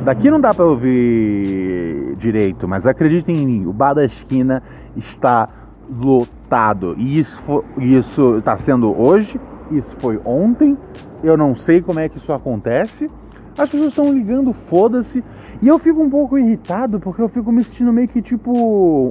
Daqui 0.06 0.30
não 0.30 0.40
dá 0.40 0.54
para 0.54 0.64
ouvir 0.64 2.16
direito, 2.18 2.68
mas 2.68 2.86
acreditem 2.86 3.38
em 3.38 3.46
mim, 3.48 3.66
o 3.66 3.74
bar 3.74 3.96
da 3.96 4.06
esquina 4.06 4.62
está 4.96 5.50
lotado. 5.90 6.94
E 6.96 7.18
isso 7.18 8.38
está 8.38 8.56
sendo 8.60 8.96
hoje, 8.96 9.42
isso 9.72 9.90
foi 9.98 10.22
ontem. 10.24 10.78
Eu 11.24 11.36
não 11.36 11.56
sei 11.56 11.82
como 11.82 12.00
é 12.00 12.08
que 12.08 12.20
isso 12.20 12.32
acontece. 12.32 13.10
As 13.58 13.68
pessoas 13.68 13.90
estão 13.90 14.14
ligando, 14.14 14.54
foda-se. 14.54 15.24
E 15.60 15.68
eu 15.68 15.80
fico 15.80 16.00
um 16.04 16.10
pouco 16.10 16.38
irritado 16.38 17.00
porque 17.00 17.24
eu 17.24 17.28
fico 17.28 17.52
me 17.52 17.64
sentindo 17.64 17.92
meio 17.92 18.08
que 18.08 18.22
tipo 18.22 18.52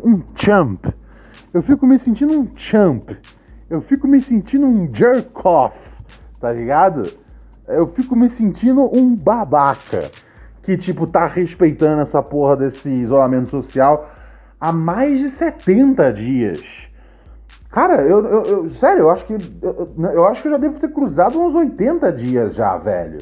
um 0.06 0.22
champ. 0.36 0.86
Eu 1.52 1.60
fico 1.60 1.84
me 1.88 1.98
sentindo 1.98 2.38
um 2.38 2.48
champ. 2.54 3.10
Eu 3.68 3.80
fico 3.80 4.06
me 4.06 4.20
sentindo 4.20 4.64
um 4.64 4.88
jerk 4.94 5.32
off, 5.42 5.76
tá 6.40 6.52
ligado? 6.52 7.02
Eu 7.66 7.88
fico 7.88 8.14
me 8.14 8.30
sentindo 8.30 8.88
um 8.96 9.16
babaca 9.16 10.08
que, 10.64 10.76
tipo, 10.76 11.06
tá 11.06 11.26
respeitando 11.26 12.02
essa 12.02 12.22
porra 12.22 12.56
desse 12.56 12.88
isolamento 12.88 13.50
social 13.50 14.10
há 14.60 14.72
mais 14.72 15.18
de 15.18 15.28
70 15.30 16.12
dias. 16.12 16.62
Cara, 17.70 18.02
eu, 18.02 18.24
eu, 18.24 18.42
eu 18.44 18.70
sério, 18.70 19.00
eu 19.00 19.10
acho 19.10 19.26
que 19.26 19.34
eu, 19.34 19.92
eu, 19.98 20.26
acho 20.26 20.42
que 20.42 20.48
eu 20.48 20.52
já 20.52 20.58
devo 20.58 20.78
ter 20.78 20.88
cruzado 20.88 21.40
uns 21.40 21.54
80 21.54 22.12
dias 22.12 22.54
já, 22.54 22.76
velho. 22.78 23.18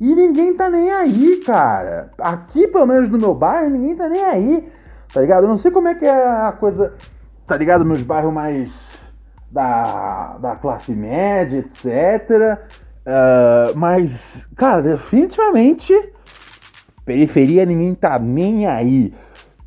E 0.00 0.14
ninguém 0.14 0.54
tá 0.54 0.68
nem 0.68 0.90
aí, 0.90 1.40
cara. 1.46 2.10
Aqui, 2.18 2.66
pelo 2.66 2.86
menos 2.86 3.08
no 3.08 3.18
meu 3.18 3.34
bairro, 3.34 3.70
ninguém 3.70 3.96
tá 3.96 4.08
nem 4.08 4.24
aí. 4.24 4.72
Tá 5.12 5.20
ligado? 5.20 5.44
Eu 5.44 5.48
não 5.48 5.58
sei 5.58 5.70
como 5.70 5.88
é 5.88 5.94
que 5.94 6.04
é 6.04 6.26
a 6.26 6.52
coisa, 6.52 6.92
tá 7.46 7.56
ligado? 7.56 7.84
Nos 7.84 8.02
bairros 8.02 8.32
mais 8.32 8.70
da, 9.50 10.36
da 10.38 10.56
classe 10.56 10.92
média, 10.92 11.58
etc. 11.58 12.58
Uh, 13.06 13.78
mas, 13.78 14.46
cara, 14.56 14.82
definitivamente 14.82 15.94
Periferia 17.04 17.66
ninguém 17.66 17.94
tá 17.94 18.18
nem 18.18 18.66
aí. 18.66 19.12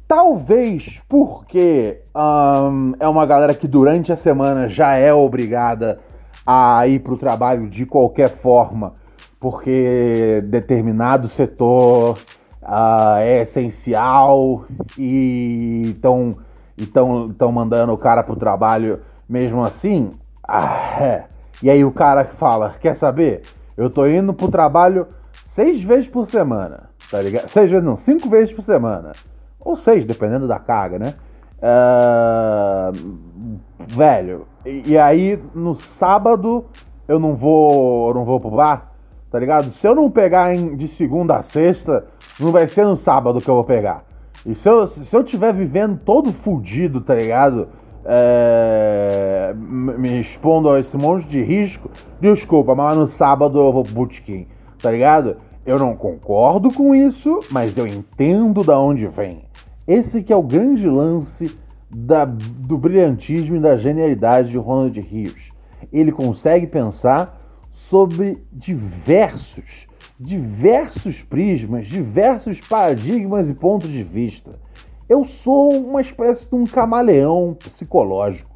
Talvez 0.08 1.00
porque 1.08 2.02
um, 2.16 2.94
é 3.00 3.08
uma 3.08 3.26
galera 3.26 3.54
que 3.54 3.68
durante 3.68 4.12
a 4.12 4.16
semana 4.16 4.68
já 4.68 4.96
é 4.96 5.14
obrigada 5.14 6.00
a 6.46 6.88
ir 6.88 7.00
para 7.00 7.14
o 7.14 7.18
trabalho 7.18 7.70
de 7.70 7.86
qualquer 7.86 8.30
forma, 8.30 8.94
porque 9.40 10.42
determinado 10.46 11.28
setor 11.28 12.18
uh, 12.64 13.18
é 13.20 13.42
essencial 13.42 14.64
e 14.98 15.94
estão 15.96 16.38
estão 16.78 17.52
mandando 17.52 17.92
o 17.92 17.98
cara 17.98 18.24
para 18.24 18.34
o 18.34 18.38
trabalho 18.38 19.00
mesmo 19.28 19.64
assim. 19.64 20.10
Ah, 20.48 21.02
é. 21.02 21.24
E 21.62 21.70
aí 21.70 21.84
o 21.84 21.92
cara 21.92 22.24
fala, 22.24 22.76
quer 22.80 22.96
saber? 22.96 23.42
Eu 23.76 23.90
tô 23.90 24.08
indo 24.08 24.34
pro 24.34 24.50
trabalho 24.50 25.08
seis 25.48 25.82
vezes 25.82 26.08
por 26.08 26.28
semana 26.28 26.87
tá 27.10 27.22
ligado? 27.22 27.50
Seis 27.50 27.70
vezes, 27.72 27.86
não, 27.86 27.96
cinco 27.96 28.30
vezes 28.30 28.54
por 28.54 28.64
semana. 28.64 29.14
Ou 29.60 29.76
seis, 29.76 30.06
dependendo 30.06 30.48
da 30.48 30.60
carga, 30.60 31.00
né? 31.00 31.14
Uh, 31.60 33.18
velho, 33.88 34.46
e, 34.64 34.92
e, 34.92 34.98
aí 34.98 35.42
no 35.56 35.76
sábado 35.76 36.66
eu 37.08 37.20
não 37.20 37.36
vou, 37.36 38.10
eu 38.10 38.14
não 38.14 38.24
vou 38.24 38.40
pro 38.40 38.52
bar, 38.52 38.92
tá 39.32 39.40
ligado? 39.40 39.72
Se 39.72 39.88
eu 39.88 39.96
não 39.96 40.12
pegar 40.12 40.54
em, 40.54 40.76
de 40.76 40.88
segunda 40.88 41.38
a 41.38 41.42
sexta, 41.42 42.06
não 42.40 42.52
vai 42.52 42.68
ser 42.68 42.86
no 42.86 42.96
sábado 42.96 43.42
que 43.42 43.50
eu 43.50 43.56
vou 43.56 43.64
pegar. 43.64 44.04
E 44.46 44.54
se 44.54 44.70
eu, 44.70 44.86
se 44.86 45.16
eu 45.16 45.24
tiver 45.24 45.52
vivendo 45.52 46.00
todo 46.06 46.32
fudido, 46.32 47.02
tá 47.02 47.16
ligado? 47.16 47.68
É, 48.06 49.54
me 49.58 50.22
expondo 50.22 50.70
a 50.70 50.80
esse 50.80 50.96
monte 50.96 51.28
de 51.28 51.42
risco, 51.42 51.92
desculpa, 52.22 52.74
mas 52.74 52.98
no 52.98 53.08
sábado 53.08 53.60
eu 53.60 53.74
vou 53.74 53.84
pro 53.84 53.94
bootkin, 53.94 54.48
tá 54.82 54.92
ligado? 54.92 55.36
Eu 55.68 55.78
não 55.78 55.98
concordo 55.98 56.74
com 56.74 56.96
isso, 56.96 57.42
mas 57.52 57.78
eu 57.78 57.86
entendo 57.86 58.64
da 58.64 58.80
onde 58.80 59.06
vem. 59.06 59.44
Esse 59.86 60.24
que 60.24 60.32
é 60.32 60.36
o 60.36 60.42
grande 60.42 60.88
lance 60.88 61.60
da, 61.90 62.24
do 62.24 62.78
brilhantismo 62.78 63.58
e 63.58 63.60
da 63.60 63.76
genialidade 63.76 64.50
de 64.50 64.58
Ronald 64.58 64.98
Rios. 64.98 65.50
Ele 65.92 66.14
consegue 66.14 66.68
pensar 66.68 67.38
sobre 67.90 68.42
diversos, 68.50 69.88
diversos 70.18 71.22
prismas, 71.22 71.86
diversos 71.86 72.62
paradigmas 72.62 73.50
e 73.50 73.54
pontos 73.54 73.90
de 73.90 74.04
vista. 74.04 74.52
Eu 75.10 75.26
sou 75.26 75.74
uma 75.74 76.00
espécie 76.00 76.48
de 76.48 76.56
um 76.56 76.64
camaleão 76.64 77.54
psicológico. 77.54 78.52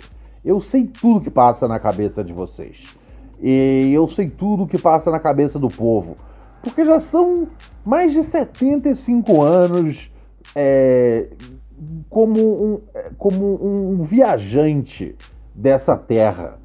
Eu 0.46 0.62
sei 0.62 0.88
tudo 0.88 1.20
que 1.20 1.30
passa 1.30 1.68
na 1.68 1.78
cabeça 1.78 2.24
de 2.24 2.32
vocês. 2.32 2.96
E 3.42 3.92
eu 3.92 4.08
sei 4.08 4.30
tudo 4.30 4.66
que 4.66 4.78
passa 4.78 5.12
na 5.12 5.20
cabeça 5.20 5.60
do 5.60 5.68
povo 5.68 6.16
porque 6.62 6.86
já 6.86 7.00
são 7.00 7.48
mais 7.86 8.14
de 8.14 8.24
75 8.24 9.42
anos 9.42 10.12
é, 10.56 11.28
como, 12.10 12.40
um, 12.40 12.82
como 13.18 13.92
um 14.00 14.04
viajante 14.04 15.16
dessa 15.54 15.98
terra. 15.98 16.60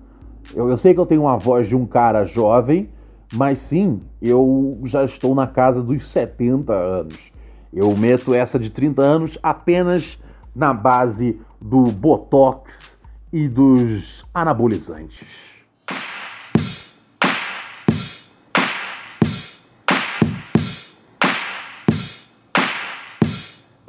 Eu, 0.55 0.69
eu 0.69 0.79
sei 0.79 0.95
que 0.95 1.01
eu 1.01 1.07
tenho 1.07 1.23
uma 1.23 1.39
voz 1.39 1.69
de 1.69 1.75
um 1.75 1.87
cara 1.87 2.25
jovem, 2.25 2.89
mas 3.33 3.59
sim, 3.59 4.01
eu 4.21 4.79
já 4.85 5.05
estou 5.05 5.35
na 5.35 5.47
casa 5.47 5.83
dos 5.83 6.09
70 6.09 6.73
anos. 6.73 7.33
Eu 7.73 7.95
meto 7.97 8.33
essa 8.33 8.59
de 8.59 8.71
30 8.71 9.03
anos 9.03 9.39
apenas 9.43 10.19
na 10.55 10.73
base 10.73 11.41
do 11.61 11.83
Botox 11.85 12.97
e 13.33 13.49
dos 13.49 14.25
anabolizantes. 14.33 15.56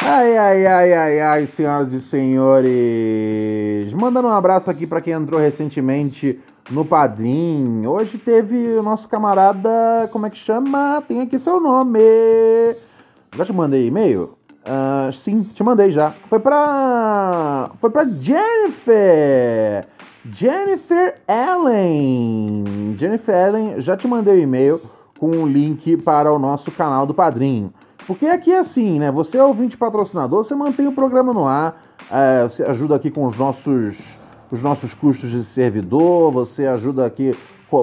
Ai, 0.10 0.38
ai, 0.38 0.66
ai, 0.66 0.94
ai, 0.94 1.20
ai, 1.20 1.48
senhoras 1.48 1.92
e 1.92 2.00
senhores. 2.00 3.92
Mandando 3.92 4.30
um 4.30 4.32
abraço 4.32 4.70
aqui 4.70 4.88
para 4.88 5.02
quem 5.02 5.12
entrou 5.12 5.38
recentemente 5.38 6.40
no 6.72 6.86
Padrim. 6.86 7.86
Hoje 7.86 8.18
teve 8.18 8.56
o 8.78 8.82
nosso 8.82 9.10
camarada, 9.10 10.08
como 10.14 10.26
é 10.26 10.30
que 10.30 10.38
chama? 10.38 11.04
Tem 11.06 11.20
aqui 11.20 11.38
seu 11.38 11.60
nome. 11.60 12.00
Já 13.36 13.44
te 13.44 13.52
mandei 13.52 13.88
e-mail? 13.88 14.38
Uh, 14.64 15.12
sim, 15.12 15.44
te 15.44 15.62
mandei 15.62 15.92
já. 15.92 16.12
Foi 16.30 16.40
pra. 16.40 17.72
Foi 17.82 17.90
pra 17.90 18.06
Jennifer! 18.06 19.86
Jennifer 20.32 21.16
Ellen! 21.28 22.96
Jennifer 22.98 23.36
Ellen, 23.36 23.82
já 23.82 23.98
te 23.98 24.08
mandei 24.08 24.36
o 24.36 24.42
e-mail 24.42 24.80
com 25.20 25.32
um 25.32 25.46
link 25.46 25.98
para 25.98 26.32
o 26.32 26.40
nosso 26.40 26.72
canal 26.72 27.06
do 27.06 27.14
Padrim. 27.14 27.74
Porque 28.08 28.26
aqui 28.26 28.54
é 28.54 28.60
assim, 28.60 28.98
né? 29.00 29.12
Você 29.12 29.38
é 29.38 29.44
ouvinte 29.44 29.76
patrocinador, 29.76 30.46
você 30.46 30.56
mantém 30.56 30.88
o 30.88 30.94
programa 30.94 31.34
no 31.34 31.46
ar, 31.46 31.84
é, 32.10 32.44
você 32.44 32.64
ajuda 32.64 32.96
aqui 32.96 33.12
com 33.12 33.26
os 33.26 33.38
nossos, 33.38 33.98
os 34.50 34.62
nossos 34.62 34.94
custos 34.94 35.30
de 35.30 35.44
servidor, 35.44 36.32
você 36.32 36.66
ajuda 36.66 37.06
aqui 37.06 37.38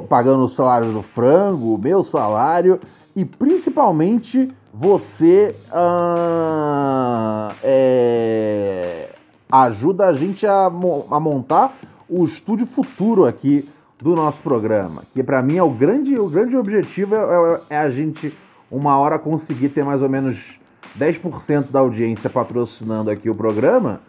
pagando 0.09 0.47
o 0.47 0.49
salário 0.49 0.91
do 0.93 1.03
frango, 1.03 1.75
o 1.75 1.79
meu 1.79 2.03
salário, 2.03 2.81
e 3.15 3.23
principalmente 3.23 4.51
você 4.73 5.55
uh, 5.69 7.55
é, 7.63 9.11
ajuda 9.53 10.07
a 10.07 10.15
gente 10.15 10.47
a, 10.47 10.65
a 10.65 11.21
montar 11.21 11.77
o 12.09 12.25
estúdio 12.25 12.67
futuro 12.67 13.27
aqui 13.27 13.69
do 13.99 14.17
nosso 14.17 14.41
programa. 14.41 15.03
Que 15.13 15.23
para 15.23 15.43
mim 15.43 15.59
é 15.59 15.63
o 15.63 15.69
grande, 15.69 16.19
o 16.19 16.31
grande 16.31 16.57
objetivo 16.57 17.15
é, 17.15 17.19
é, 17.19 17.61
é 17.75 17.79
a 17.79 17.91
gente 17.91 18.33
uma 18.75 18.99
hora 18.99 19.19
conseguir 19.19 19.69
ter 19.69 19.85
mais 19.85 20.03
ou 20.03 20.09
menos 20.09 20.59
10% 20.99 21.71
da 21.71 21.81
audiência 21.81 22.29
patrocinando 22.29 23.11
aqui 23.11 23.31
o 23.31 23.35
programa 23.35 24.01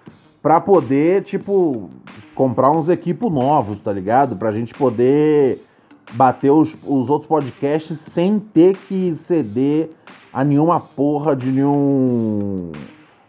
para 0.41 0.59
poder, 0.59 1.23
tipo, 1.23 1.89
comprar 2.33 2.71
uns 2.71 2.89
equipos 2.89 3.31
novos, 3.31 3.79
tá 3.79 3.91
ligado? 3.91 4.35
Pra 4.35 4.51
gente 4.51 4.73
poder 4.73 5.59
bater 6.13 6.51
os, 6.51 6.73
os 6.83 7.09
outros 7.09 7.27
podcasts 7.27 7.97
sem 8.11 8.39
ter 8.39 8.77
que 8.77 9.15
ceder 9.25 9.89
a 10.33 10.43
nenhuma 10.43 10.79
porra 10.79 11.35
de 11.35 11.51
nenhum. 11.51 12.71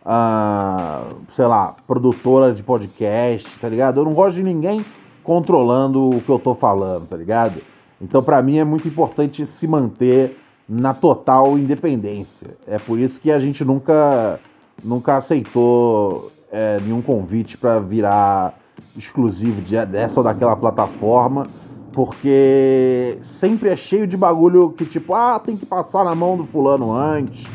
Uh, 0.04 1.16
sei 1.34 1.46
lá, 1.46 1.74
produtora 1.86 2.54
de 2.54 2.62
podcast, 2.62 3.48
tá 3.58 3.68
ligado? 3.68 4.00
Eu 4.00 4.04
não 4.04 4.12
gosto 4.12 4.36
de 4.36 4.42
ninguém 4.42 4.84
controlando 5.24 6.10
o 6.10 6.20
que 6.20 6.28
eu 6.28 6.38
tô 6.38 6.54
falando, 6.54 7.08
tá 7.08 7.16
ligado? 7.16 7.60
Então, 8.00 8.22
para 8.22 8.40
mim, 8.40 8.58
é 8.58 8.64
muito 8.64 8.86
importante 8.86 9.44
se 9.46 9.66
manter 9.66 10.38
na 10.68 10.92
total 10.92 11.56
independência. 11.58 12.56
É 12.66 12.78
por 12.78 12.98
isso 12.98 13.20
que 13.20 13.30
a 13.30 13.38
gente 13.38 13.64
nunca, 13.64 14.40
nunca 14.82 15.16
aceitou 15.16 16.30
é, 16.50 16.78
nenhum 16.80 17.00
convite 17.00 17.56
para 17.56 17.78
virar 17.78 18.58
exclusivo 18.96 19.62
de, 19.62 19.84
dessa 19.86 20.20
ou 20.20 20.24
daquela 20.24 20.56
plataforma, 20.56 21.46
porque 21.92 23.18
sempre 23.22 23.70
é 23.70 23.76
cheio 23.76 24.06
de 24.06 24.16
bagulho 24.16 24.70
que 24.70 24.84
tipo, 24.84 25.14
ah, 25.14 25.38
tem 25.38 25.56
que 25.56 25.64
passar 25.64 26.04
na 26.04 26.14
mão 26.14 26.36
do 26.36 26.44
fulano 26.44 26.92
antes. 26.92 27.46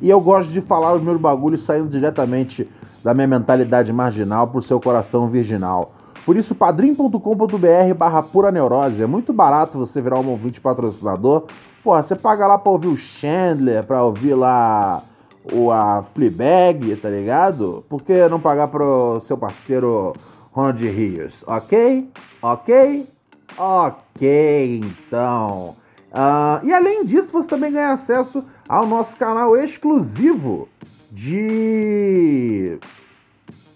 E 0.00 0.08
eu 0.08 0.20
gosto 0.20 0.50
de 0.50 0.62
falar 0.62 0.94
os 0.94 1.02
meus 1.02 1.20
bagulhos 1.20 1.64
saindo 1.64 1.88
diretamente 1.88 2.66
da 3.04 3.12
minha 3.12 3.26
mentalidade 3.26 3.92
marginal 3.92 4.46
pro 4.46 4.62
seu 4.62 4.80
coração 4.80 5.28
virginal. 5.28 5.92
Por 6.24 6.36
isso, 6.36 6.54
padrim.com.br 6.54 7.94
barra 7.96 8.22
pura 8.22 8.50
neurose. 8.50 9.02
É 9.02 9.06
muito 9.06 9.32
barato 9.32 9.78
você 9.78 10.00
virar 10.00 10.20
um 10.20 10.28
ouvinte 10.28 10.60
patrocinador. 10.60 11.44
Pô, 11.82 11.96
você 11.96 12.14
paga 12.14 12.46
lá 12.46 12.58
pra 12.58 12.72
ouvir 12.72 12.88
o 12.88 12.96
Chandler, 12.96 13.82
pra 13.84 14.02
ouvir 14.02 14.34
lá 14.34 15.02
o 15.50 15.70
a 15.70 16.04
Fleabag, 16.14 16.94
tá 16.96 17.08
ligado? 17.08 17.84
Por 17.88 18.02
que 18.02 18.28
não 18.28 18.38
pagar 18.38 18.68
pro 18.68 19.18
seu 19.20 19.38
parceiro 19.38 20.12
Ronald 20.52 20.86
Rios? 20.86 21.34
Ok? 21.46 22.10
Ok? 22.42 23.08
Ok, 23.56 24.80
então. 24.84 25.74
Uh, 26.12 26.64
e 26.64 26.72
além 26.72 27.04
disso, 27.04 27.28
você 27.32 27.48
também 27.48 27.72
ganha 27.72 27.92
acesso 27.92 28.44
ao 28.68 28.86
nosso 28.86 29.16
canal 29.16 29.56
exclusivo 29.56 30.68
de. 31.10 32.78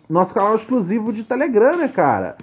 Nosso 0.08 0.34
canal 0.34 0.56
exclusivo 0.56 1.12
de 1.12 1.24
Telegram, 1.24 1.76
né, 1.76 1.88
cara? 1.88 2.36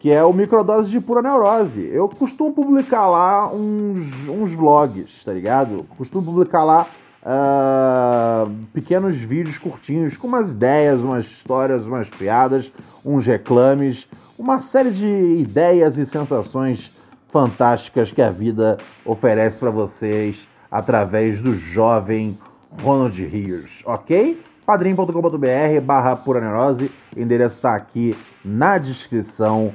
Que 0.00 0.10
é 0.10 0.24
o 0.24 0.32
Microdose 0.32 0.90
de 0.90 1.00
Pura 1.00 1.22
Neurose. 1.22 1.88
Eu 1.92 2.08
costumo 2.08 2.52
publicar 2.52 3.06
lá 3.06 3.46
uns, 3.52 4.28
uns 4.28 4.50
vlogs, 4.52 5.22
tá 5.22 5.32
ligado? 5.32 5.84
Costumo 5.96 6.24
publicar 6.24 6.64
lá 6.64 6.86
uh, 7.22 8.50
pequenos 8.72 9.16
vídeos 9.16 9.58
curtinhos 9.58 10.16
com 10.16 10.26
umas 10.26 10.48
ideias, 10.48 11.00
umas 11.00 11.26
histórias, 11.26 11.86
umas 11.86 12.08
piadas, 12.08 12.72
uns 13.04 13.26
reclames, 13.26 14.08
uma 14.38 14.62
série 14.62 14.90
de 14.90 15.06
ideias 15.06 15.96
e 15.98 16.06
sensações 16.06 16.92
fantásticas 17.28 18.10
que 18.10 18.22
a 18.22 18.30
vida 18.30 18.78
oferece 19.04 19.58
para 19.58 19.70
vocês 19.70 20.48
através 20.70 21.40
do 21.40 21.54
jovem 21.54 22.38
Ronald 22.82 23.22
Rios, 23.24 23.82
ok? 23.84 24.40
padrim.com.br 24.64 25.80
barra 25.82 26.14
pura 26.14 26.40
neurose, 26.40 26.90
endereço 27.16 27.56
está 27.56 27.74
aqui 27.74 28.16
na 28.44 28.78
descrição 28.78 29.74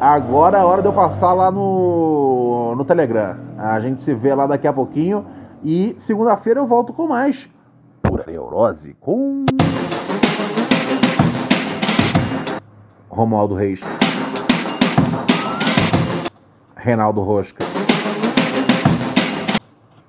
Agora 0.00 0.56
é 0.56 0.64
hora 0.64 0.80
de 0.80 0.88
eu 0.88 0.94
passar 0.94 1.34
lá 1.34 1.50
no, 1.50 2.74
no 2.74 2.86
Telegram. 2.86 3.36
A 3.58 3.78
gente 3.80 4.02
se 4.02 4.14
vê 4.14 4.34
lá 4.34 4.46
daqui 4.46 4.66
a 4.66 4.72
pouquinho. 4.72 5.26
E 5.62 5.94
segunda-feira 6.06 6.58
eu 6.58 6.66
volto 6.66 6.90
com 6.94 7.06
mais 7.06 7.46
pura 8.02 8.24
neurose 8.26 8.96
com. 8.98 9.44
Romualdo 13.10 13.54
Reis. 13.54 13.80
Reinaldo 16.74 17.20
Rosca. 17.20 17.62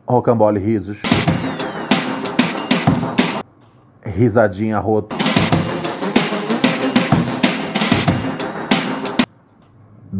Rocambole 0.07 0.57
Risos. 0.57 1.01
Risadinha 4.05 4.79
Roto. 4.79 5.20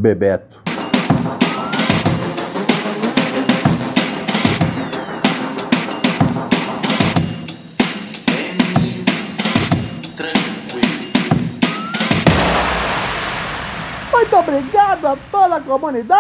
Bebeto. 0.02 0.60
obrigado 14.34 15.08
a 15.08 15.18
toda 15.30 15.58
a 15.58 15.62
comunidade! 15.62 16.12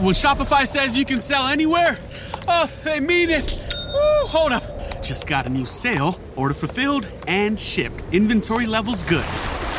When 0.00 0.14
Shopify 0.14 0.66
says 0.66 0.96
you 0.96 1.04
can 1.04 1.22
sell 1.22 1.46
anywhere, 1.46 1.98
oh, 2.46 2.70
they 2.84 3.00
mean 3.00 3.30
it! 3.30 3.60
Woo, 3.94 4.26
hold 4.26 4.52
up. 4.52 4.62
Just 5.02 5.26
got 5.26 5.46
a 5.46 5.50
new 5.50 5.64
sale, 5.64 6.20
order 6.36 6.54
fulfilled 6.54 7.10
and 7.26 7.58
shipped. 7.58 8.04
Inventory 8.12 8.66
levels 8.66 9.02
good. 9.04 9.24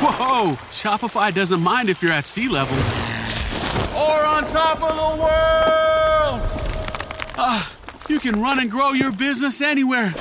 Whoa, 0.02 0.56
Shopify 0.70 1.34
doesn't 1.34 1.62
mind 1.62 1.89
if 1.89 2.02
you're 2.02 2.12
at 2.12 2.28
sea 2.28 2.47
level. 2.47 2.78
Or 3.95 4.26
on 4.26 4.47
top 4.47 4.82
of 4.82 4.95
the 4.95 5.22
world! 5.22 6.41
Ah, 7.38 7.74
you 8.08 8.20
can 8.20 8.41
run 8.41 8.60
and 8.60 8.72
grow 8.72 8.91
your 8.91 9.12
business 9.12 9.62
anywhere 9.62 10.14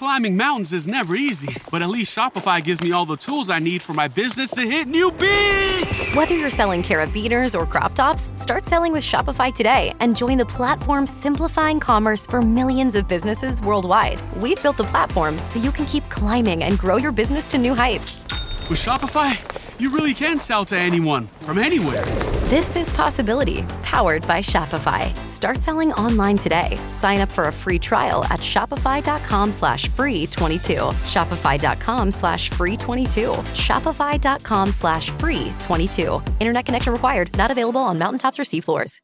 Climbing 0.00 0.34
mountains 0.34 0.72
is 0.72 0.88
never 0.88 1.14
easy, 1.14 1.60
but 1.70 1.82
at 1.82 1.90
least 1.90 2.16
Shopify 2.16 2.64
gives 2.64 2.80
me 2.80 2.90
all 2.90 3.04
the 3.04 3.18
tools 3.18 3.50
I 3.50 3.58
need 3.58 3.82
for 3.82 3.92
my 3.92 4.08
business 4.08 4.50
to 4.52 4.62
hit 4.62 4.88
new 4.88 5.10
peaks. 5.10 6.14
Whether 6.14 6.34
you're 6.34 6.48
selling 6.48 6.82
carabiners 6.82 7.54
or 7.54 7.66
crop 7.66 7.94
tops, 7.94 8.32
start 8.36 8.64
selling 8.64 8.92
with 8.92 9.04
Shopify 9.04 9.54
today 9.54 9.92
and 10.00 10.16
join 10.16 10.38
the 10.38 10.46
platform 10.46 11.06
simplifying 11.06 11.78
commerce 11.78 12.26
for 12.26 12.40
millions 12.40 12.94
of 12.94 13.08
businesses 13.08 13.60
worldwide. 13.60 14.22
We've 14.40 14.62
built 14.62 14.78
the 14.78 14.84
platform 14.84 15.36
so 15.44 15.60
you 15.60 15.70
can 15.70 15.84
keep 15.84 16.08
climbing 16.08 16.64
and 16.64 16.78
grow 16.78 16.96
your 16.96 17.12
business 17.12 17.44
to 17.46 17.58
new 17.58 17.74
heights. 17.74 18.22
With 18.70 18.78
Shopify, 18.78 19.80
you 19.80 19.90
really 19.90 20.14
can 20.14 20.38
sell 20.38 20.64
to 20.66 20.76
anyone 20.76 21.26
from 21.40 21.58
anywhere. 21.58 22.04
This 22.50 22.76
is 22.76 22.88
Possibility, 22.90 23.62
powered 23.82 24.24
by 24.28 24.40
Shopify. 24.40 25.12
Start 25.26 25.60
selling 25.60 25.92
online 25.94 26.38
today. 26.38 26.78
Sign 26.88 27.20
up 27.20 27.28
for 27.28 27.48
a 27.48 27.52
free 27.52 27.80
trial 27.80 28.24
at 28.26 28.40
shopify.com 28.40 29.50
slash 29.50 29.88
free 29.88 30.26
22. 30.26 30.74
Shopify.com 31.14 32.12
slash 32.12 32.50
free 32.50 32.76
22. 32.76 33.30
Shopify.com 33.54 34.70
slash 34.70 35.10
free 35.10 35.52
22. 35.58 36.22
Internet 36.38 36.66
connection 36.66 36.92
required. 36.92 37.36
Not 37.36 37.50
available 37.50 37.80
on 37.80 37.98
mountaintops 37.98 38.38
or 38.38 38.42
seafloors. 38.42 38.98